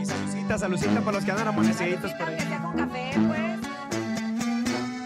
[0.00, 2.36] Y salucita, salucita para los que andan amaneciditos por ahí.
[2.36, 3.40] Que sea con café, pues.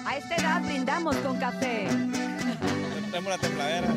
[0.05, 1.89] A esta edad brindamos con café.
[3.11, 3.89] Tenemos la templadera.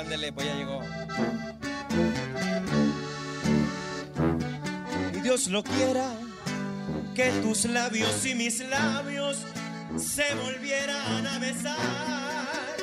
[0.00, 0.82] Ándele, pues ya llegó.
[5.14, 6.12] Y Dios lo quiera,
[7.14, 9.46] que tus labios y mis labios
[9.98, 12.76] se volvieran a besar.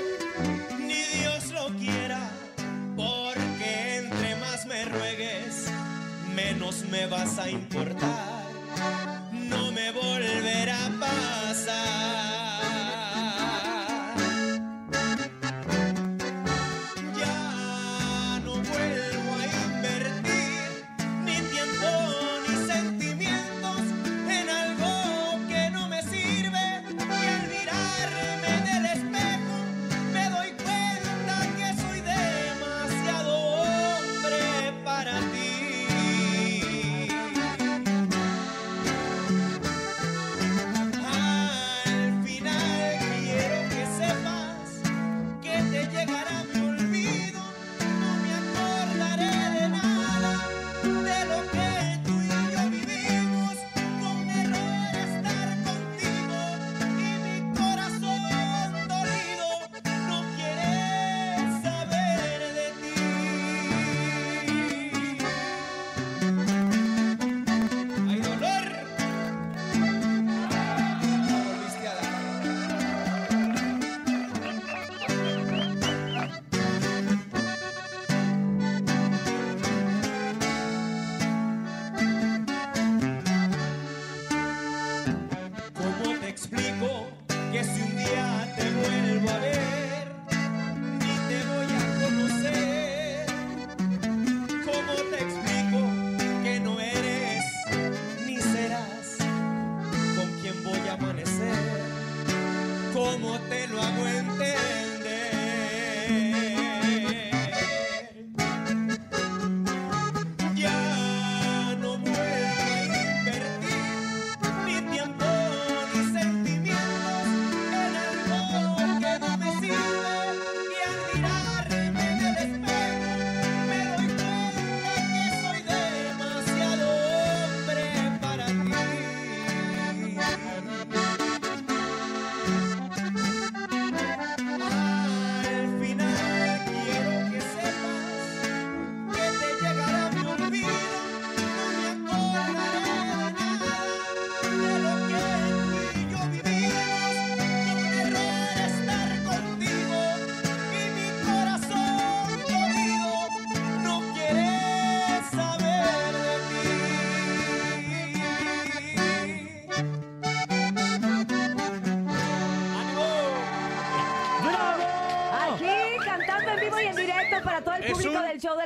[0.79, 2.29] Ni Dios lo quiera,
[2.95, 5.67] porque entre más me ruegues,
[6.35, 8.43] menos me vas a importar.
[9.33, 11.40] No me volverá a pasar.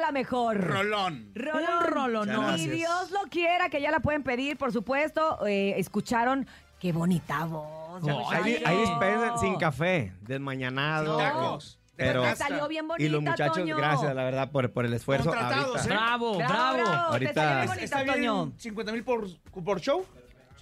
[0.06, 0.58] La mejor.
[0.62, 1.32] Rolón.
[1.36, 1.64] Rolón.
[1.64, 2.60] Un rolonón.
[2.60, 5.46] Y Dios lo quiera, que ya la pueden pedir, por supuesto.
[5.48, 6.48] Eh, escucharon
[6.80, 8.04] qué bonita voz.
[8.32, 11.18] Ahí, ahí dispensan sin café, desmañanado.
[11.20, 11.80] Sin tacos.
[11.98, 13.78] Pero, salió bien y los bonita, muchachos, Toño.
[13.78, 15.30] gracias, la verdad, por, por el esfuerzo.
[15.34, 15.88] Ahorita- ¿eh?
[15.88, 16.74] Bravo, Bravo, bravo.
[16.74, 16.84] bravo.
[16.84, 18.52] Te Ahorita- salió bien bonita, ¿Está bien Toño.
[18.58, 19.28] 50 mil por,
[19.64, 20.06] por show?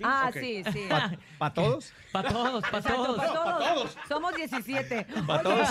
[0.03, 0.37] Ah, Ok.
[0.39, 0.87] sí, sí.
[1.39, 1.91] ¿Para todos?
[2.13, 3.17] Para todos, para todos.
[3.17, 3.43] pa' todos.
[3.43, 3.97] Pa' todos.
[4.07, 5.05] Somos 17.
[5.27, 5.67] Pa' Oye, todos.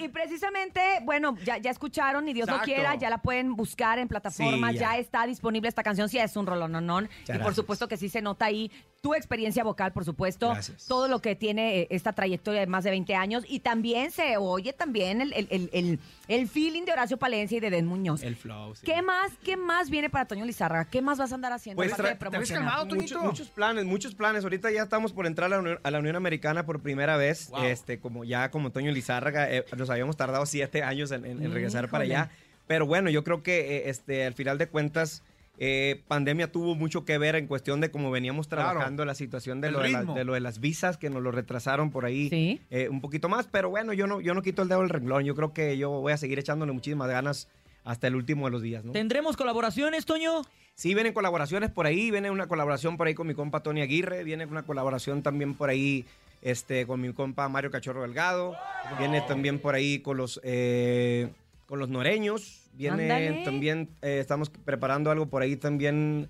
[0.00, 2.72] Y, y precisamente, bueno, ya, ya escucharon y Dios lo Exacto.
[2.74, 4.92] quiera, ya la pueden buscar en plataformas, Sí, ya.
[4.92, 4.98] ya.
[4.98, 7.08] está disponible esta canción, sí es un rolononón.
[7.28, 10.86] Y por supuesto que sí se nota ahí tu experiencia vocal, por supuesto, Gracias.
[10.86, 14.36] todo lo que tiene eh, esta trayectoria de más de 20 años y también se
[14.38, 15.98] oye también el, el- el- el-
[16.28, 18.22] el feeling de Horacio Palencia y de Den Muñoz.
[18.22, 18.86] El flow, sí.
[18.86, 20.86] ¿Qué más, qué más viene para Toño Lizárraga?
[20.86, 21.80] ¿Qué más vas a andar haciendo?
[21.82, 22.86] Pues de tra- promocionar?
[22.86, 24.42] muchos, muchos planes, muchos planes.
[24.44, 27.48] Ahorita ya estamos por entrar a la Unión, a la Unión Americana por primera vez.
[27.50, 27.64] Wow.
[27.64, 31.52] Este, como ya como Toño Lizárraga, eh, nos habíamos tardado siete años en, en- en
[31.52, 32.16] regresar para Híjole.
[32.20, 32.30] allá.
[32.66, 35.22] Pero bueno, yo creo que eh, este, al final de cuentas,
[35.58, 38.70] eh, pandemia tuvo mucho que ver en cuestión de cómo veníamos Claro.
[38.70, 41.30] trabajando la situación de lo de, la- de lo de las visas, que nos lo
[41.30, 42.60] retrasaron por ahí Sí.
[42.70, 43.46] eh, un poquito más.
[43.46, 45.24] Pero bueno, yo no, yo no quito el dedo del renglón.
[45.24, 47.48] Yo creo que yo voy a seguir echándole muchísimas ganas
[47.84, 48.92] hasta el último de los días, ¿no?
[48.92, 50.42] ¿Tendremos colaboraciones, Toño?
[50.74, 54.24] Sí, vienen colaboraciones por ahí, viene una colaboración por ahí con mi compa Tony Aguirre,
[54.24, 56.04] viene una colaboración también por ahí
[56.42, 58.56] este, con mi compa Mario Cachorro Delgado,
[58.98, 61.28] viene también por ahí con los, eh,
[61.68, 63.44] con los noreños, viene Ándale.
[63.44, 66.28] también, eh, estamos preparando algo por ahí también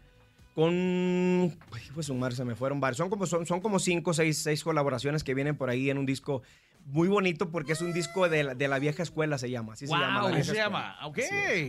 [0.54, 0.72] con,
[1.72, 4.62] ay, pues sumar, se me fueron varios, son como, son, son como cinco seis, seis
[4.62, 6.42] colaboraciones que vienen por ahí en un disco
[6.86, 9.86] muy bonito porque es un disco de la, de la vieja escuela, se llama, así
[9.86, 10.06] se llama.
[10.14, 10.64] la Wow, vieja se escuela.
[10.64, 11.06] llama.
[11.06, 11.18] Ok.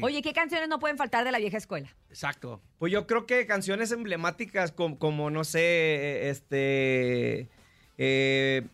[0.01, 1.87] Oye, ¿qué canciones no pueden faltar de la vieja escuela?
[2.09, 2.61] Exacto.
[2.79, 7.49] Pues yo creo que canciones emblemáticas como, como no sé, este,
[7.97, 8.67] eh,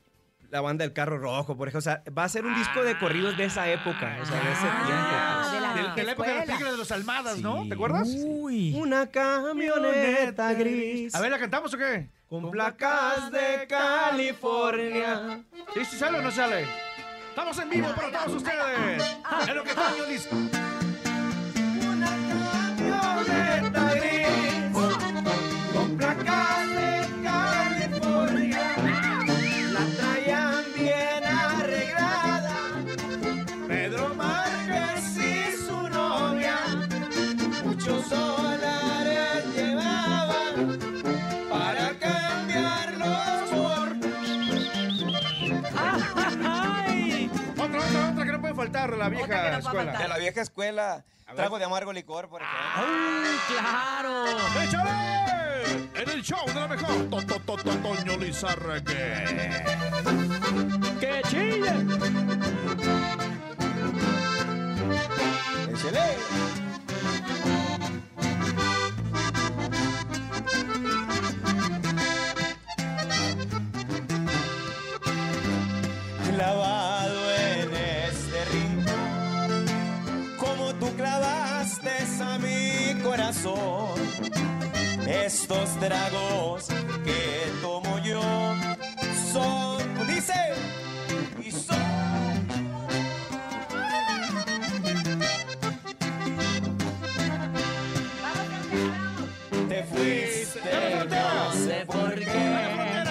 [0.49, 2.97] la banda del carro rojo, por ejemplo, o sea, va a ser un disco de
[2.97, 5.55] corridos de esa época, o sea, de ese Ah, tiempo.
[5.55, 6.11] de la De, de la
[6.43, 7.67] época de los Almadas, ¿no?
[7.67, 8.09] ¿Te acuerdas?
[8.17, 8.73] Uy.
[8.75, 12.09] Una camioneta gris A ver, ¿la cantamos o qué?
[12.31, 15.43] Con placas de California.
[15.73, 16.65] ¿Sí, sí sale o no sale?
[17.27, 19.03] Estamos en vivo para todos ustedes.
[19.49, 20.29] Es lo que Toño dice.
[49.01, 49.97] La vieja escuela.
[49.97, 51.03] De la vieja escuela,
[51.35, 52.61] trago de amargo licor, por ejemplo.
[52.75, 54.25] ¡Ay, claro!
[54.61, 55.31] ¡Échale!
[55.95, 57.09] En el show de la mejor.
[57.09, 58.19] To, to, to, to, Toño.
[60.99, 61.73] ¡Que chille!
[65.71, 66.60] Échale.
[83.43, 83.99] Corazón,
[85.07, 86.67] estos tragos
[87.03, 88.21] que tomo yo
[89.31, 90.33] son, dice,
[91.43, 91.77] y son.
[99.69, 103.03] Te fuiste, no sé por qué.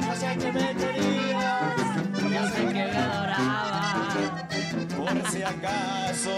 [0.00, 1.76] No sé qué me querías,
[2.22, 4.48] Yo sé que me adoraba.
[4.96, 6.30] por si acaso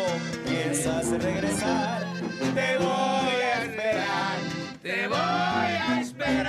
[0.46, 4.38] piensas regresar, te voy a esperar,
[4.82, 6.46] te voy a esperar.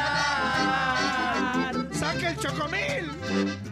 [1.94, 3.69] ¡Saca el chocomil!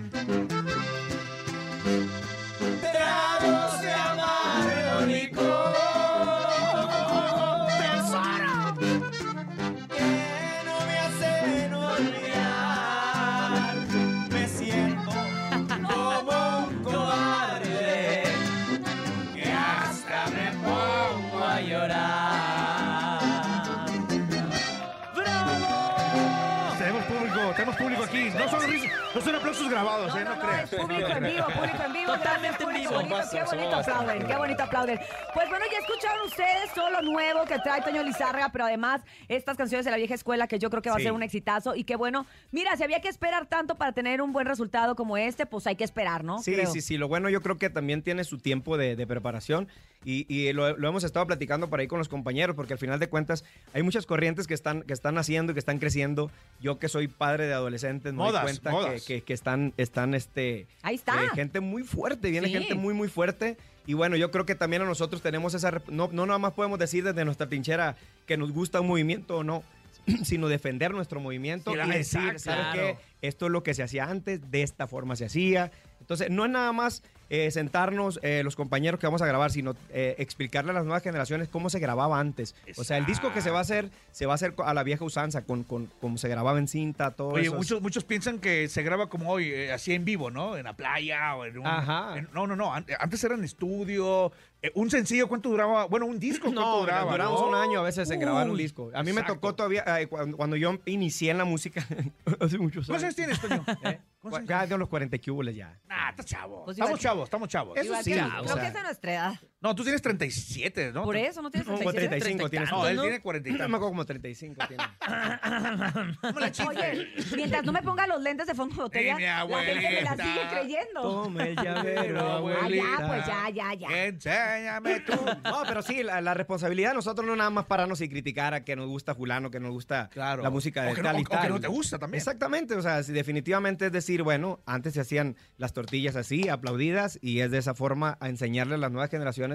[29.62, 30.24] No aplausos grabados, ¿eh?
[30.26, 30.70] No, es creas.
[30.70, 32.14] público en vivo, público en vivo.
[32.14, 32.91] Totalmente en vivo.
[33.32, 34.99] Qué bonito aplauden, qué bonito aplauden.
[35.34, 39.58] Pues bueno, ya escucharon ustedes todo lo nuevo que trae Toño Lizárraga, pero además estas
[39.58, 41.03] canciones de la vieja escuela que yo creo que va a Sí.
[41.03, 44.32] ser un exitazo y que bueno, mira, si había que esperar tanto para tener un
[44.34, 46.39] buen resultado como este, pues hay que esperar, ¿no?
[46.39, 46.72] Sí, Creo.
[46.72, 46.97] sí, sí.
[46.97, 49.68] Lo bueno yo creo que también tiene su tiempo de, de preparación
[50.05, 52.99] y, y lo, lo hemos estado platicando por ahí con los compañeros porque al final
[52.99, 53.43] de cuentas
[53.73, 56.31] hay muchas corrientes que están, que están naciendo y que están creciendo.
[56.61, 59.03] Yo que soy padre de adolescentes me doy cuenta modas.
[59.05, 61.21] Que, que- que están, están este, Ahí está.
[61.23, 62.53] eh, gente muy fuerte, viene Sí.
[62.53, 63.57] gente muy, muy fuerte.
[63.85, 65.81] Y bueno, yo creo que también a nosotros tenemos esa...
[65.89, 67.95] No, no nada más podemos decir desde nuestra trinchera
[68.25, 69.63] que nos gusta un movimiento o no,
[70.23, 72.39] sino defender nuestro movimiento Sí, y decir, exacto.
[72.39, 72.97] ¿sabes Claro.
[73.21, 73.27] qué?
[73.27, 75.71] Esto es lo que se hacía antes, de esta forma se hacía.
[76.01, 79.75] Entonces, no es nada más eh, sentarnos eh, los compañeros que vamos a grabar, sino
[79.89, 82.55] eh, explicarle a las nuevas generaciones cómo se grababa antes.
[82.78, 84.84] O sea, el disco que se va a hacer, se va a hacer a la
[84.84, 87.55] vieja usanza, con, con como se grababa en cinta, todo Oye, eso.
[87.55, 90.57] muchos, muchos piensan que se graba como hoy, eh, así en vivo, ¿no?
[90.57, 91.67] En la playa o en un...
[91.67, 92.17] Ajá.
[92.17, 92.73] en- no, no, no.
[92.73, 94.32] an- Antes era en estudio,
[94.76, 95.86] ¿Un sencillo cuánto duraba?
[95.86, 97.11] Bueno, un disco cuánto No, duraba.
[97.11, 97.47] duramos ¿no?
[97.49, 98.91] un año a veces en grabar un Uy, disco.
[98.93, 99.34] A mí me exacto.
[99.36, 101.86] tocó todavía, eh, cuando, cuando yo inicié en la música,
[102.39, 103.63] hace muchos ¿Cuántos años tienes, Toño?
[103.84, 103.99] ¿Eh?
[104.45, 105.80] Ya de los 40 cúbules ya.
[105.89, 106.65] Ah, estás chavo.
[106.65, 107.78] Pues estamos chavos, estamos chavos.
[107.78, 109.34] Eso sí, que- o creo sea- que es de nuestra edad.
[109.60, 111.03] No, tú tienes 37, ¿no?
[111.03, 112.10] Por eso, ¿no tienes Como 37?
[112.20, 112.70] 35 tienes.
[112.72, 113.76] No, él tiene 40 y No me tantos.
[113.78, 114.84] acuerdo como 35 tiene.
[116.68, 120.01] Oye, mientras no me ponga los lentes de fondo de botella, mi la gente me
[120.03, 120.16] la abuelita.
[120.24, 121.01] sigue creyendo.
[121.01, 122.86] Tome el llavero, Ah, abuelita.
[122.99, 124.05] ya, pues ya, ya, ya.
[124.05, 125.14] Enséñame tú.
[125.43, 128.64] No, pero sí, la, la responsabilidad de nosotros no nada más pararnos y criticar a
[128.64, 130.43] que nos gusta fulano, que nos gusta Claro.
[130.43, 131.49] la música de O que no- tal y o- o que tal.
[131.49, 132.20] no te gusta también.
[132.20, 137.18] Exactamente, o sea, si definitivamente es decir, bueno, antes se hacían las tortillas así, aplaudidas,
[137.22, 139.46] y es de esa forma a enseñarle a las nuevas generaciones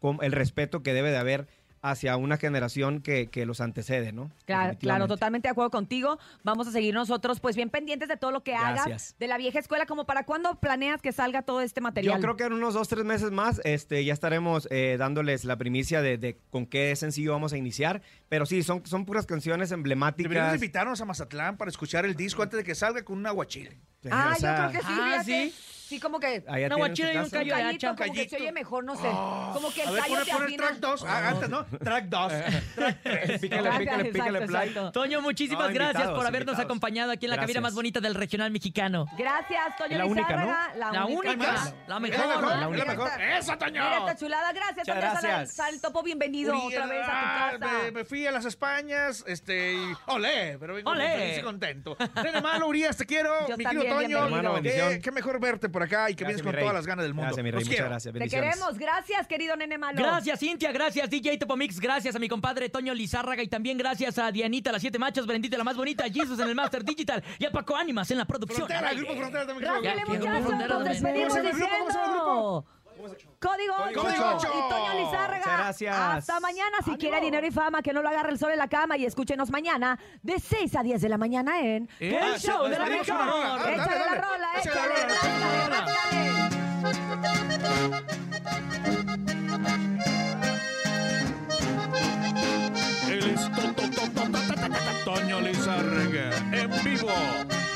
[0.00, 1.46] con el respeto que debe de haber
[1.82, 4.30] hacia una generación que, que los antecede, ¿no?
[4.44, 6.18] Claro, claro, totalmente de acuerdo contigo.
[6.44, 9.16] Vamos a seguir nosotros, pues bien pendientes de todo lo que hagas Gracias.
[9.18, 9.86] de la vieja escuela.
[9.86, 12.16] Como para cuándo planeas que salga todo este material?
[12.16, 15.56] Yo creo que en unos dos, tres meses más este, ya estaremos eh, dándoles la
[15.56, 18.02] primicia de, de con qué sencillo vamos a iniciar.
[18.28, 19.78] Pero sí, son, son puras canciones Deberíamos
[20.12, 20.54] emblemáticas.
[20.56, 23.78] invitarnos a Mazatlán para escuchar el disco antes de que salga con un aguachile.
[24.10, 25.50] Ah, O sea, yo creo que sí, Ah, fíjate.
[25.50, 25.54] ¿sí?
[25.90, 27.36] Sí, como que Allá Una tienen guachila su y un casa.
[27.38, 27.96] callo de callito, hacha.
[28.04, 29.08] como que se oye mejor, no sé.
[29.08, 30.66] como que el A ver, callo pone, te pone el afina.
[30.68, 31.04] track 2.
[31.04, 31.64] antes, ¿no?
[31.66, 32.32] Track 2.
[32.76, 33.40] Track 3.
[33.40, 34.68] Pícale, Gracias, pícale, pícale exacto, play.
[34.68, 34.92] exacto.
[34.92, 36.64] Toño, muchísimas No, gracias invitados, por habernos invitados.
[36.64, 37.62] acompañado aquí en la cabina Gracias.
[37.62, 39.06] más bonita del regional mexicano.
[39.18, 41.74] Gracias, Toño Es la única, Lizárraga, La, única, más?
[41.88, 42.26] la Es mejor.
[42.26, 42.84] la mejor, la es única.
[42.84, 43.10] mejor.
[43.20, 43.72] ¡Eso, Toño!
[43.82, 44.52] Mira esta chulada.
[44.52, 45.52] Gracias, Muchas Toño gracias.
[45.54, 46.02] Sal Topo.
[46.04, 47.90] Bienvenido Uri, otra vez ah, a tu casa.
[47.92, 51.08] Me, fui a las Españas, este, y olé, pero vengo Olé.
[51.08, 51.96] muy feliz y contento.
[52.22, 53.48] Nene malo, Urias, te quiero.
[53.48, 54.24] Yo mi también, querido Toño, bienvenido.
[54.26, 55.02] Hermano, qué, bendición.
[55.02, 56.62] qué mejor verte por acá y que Gracias, vienes con rey.
[56.62, 57.26] todas las ganas del mundo.
[57.28, 57.60] Gracias, mi rey.
[57.60, 57.90] Los Muchas quiero.
[57.90, 58.14] gracias.
[58.14, 58.78] Te queremos.
[58.78, 59.98] Gracias, querido nene malo.
[59.98, 60.72] Gracias, Cintia.
[60.72, 61.80] Gracias, DJ Topomix.
[61.80, 63.42] Gracias a mi compadre Toño Lizárraga.
[63.42, 66.54] Y también gracias a Dianita, las siete machos, Brendita, la más bonita, Jesus en el
[66.54, 68.66] Master Digital y a Paco Ánimas en la producción.
[68.66, 69.22] Frontera, el grupo aire.
[69.22, 69.70] Frontera también.
[69.70, 70.68] Rápile, Ya, ¿qué grupo muchachos.
[70.68, 71.80] Nos despedimos ¿Cómo se llama el grupo?
[71.80, 72.79] ¿Cómo se llama el diciendo.
[73.38, 73.90] Código 8.
[73.90, 75.44] Y Toño Lizárraga.
[75.44, 75.96] Gracias.
[75.96, 76.78] Hasta mañana.
[76.78, 76.98] Si ¡Ánimo!
[76.98, 79.50] quiere dinero y fama, que no lo agarre el sol en la cama y escúchenos
[79.50, 82.18] mañana de 6 a 10 de la mañana en ¿Eh?
[82.34, 83.00] El Show de la Mejor.
[83.04, 85.80] Échale la rola, échale la
[93.10, 97.08] Él es Toño Lizárraga en vivo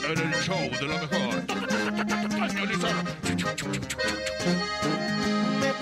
[0.09, 1.47] en el show de la mejor.
[2.29, 4.24] Toño Lizárraga.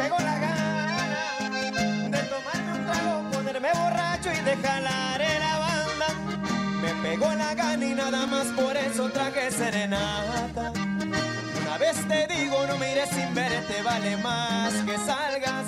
[0.03, 6.07] Me pegó la gana de tomarme un trago, ponerme borracho y de jalar la banda.
[6.83, 10.73] Me pegó la gana y nada más por eso traje serenata.
[10.73, 15.67] Una vez te digo, no mires sin verte, vale más que salgas.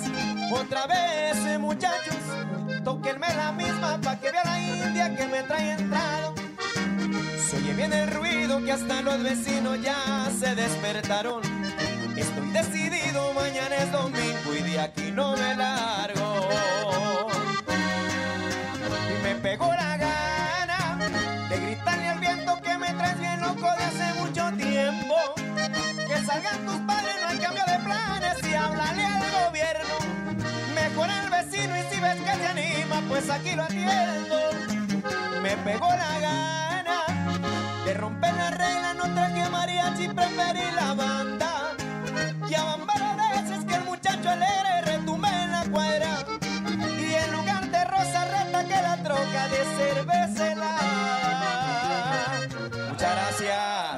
[0.51, 2.17] Otra vez, muchachos,
[2.83, 6.35] tóquenme la misma pa' que vea la india que me trae entrado.
[7.49, 11.54] Se oye bien el ruido que hasta los vecinos ya se despertaron.
[12.17, 16.49] Estoy decidido, mañana es domingo y de aquí no me largo.
[19.09, 20.97] Y me pegó la gana
[21.49, 25.15] de gritarle al viento que me traes bien loco de hace mucho tiempo.
[26.07, 29.95] Que salgan tus padres, no hay cambio de planes y háblale al gobierno.
[30.73, 34.37] Mejor al vecino y si ves que se anima, pues aquí lo atiendo.
[35.41, 37.03] Me pegó la gana
[37.85, 41.75] de romper la regla, no traje mariachi, preferí la banda.
[42.49, 46.25] Ya van varias veces que el muchacho alegre retumbe en la cuadra.
[46.99, 50.55] Y en lugar de rosa reta que la troca de cerveza.
[52.89, 53.94] Muchas gracias.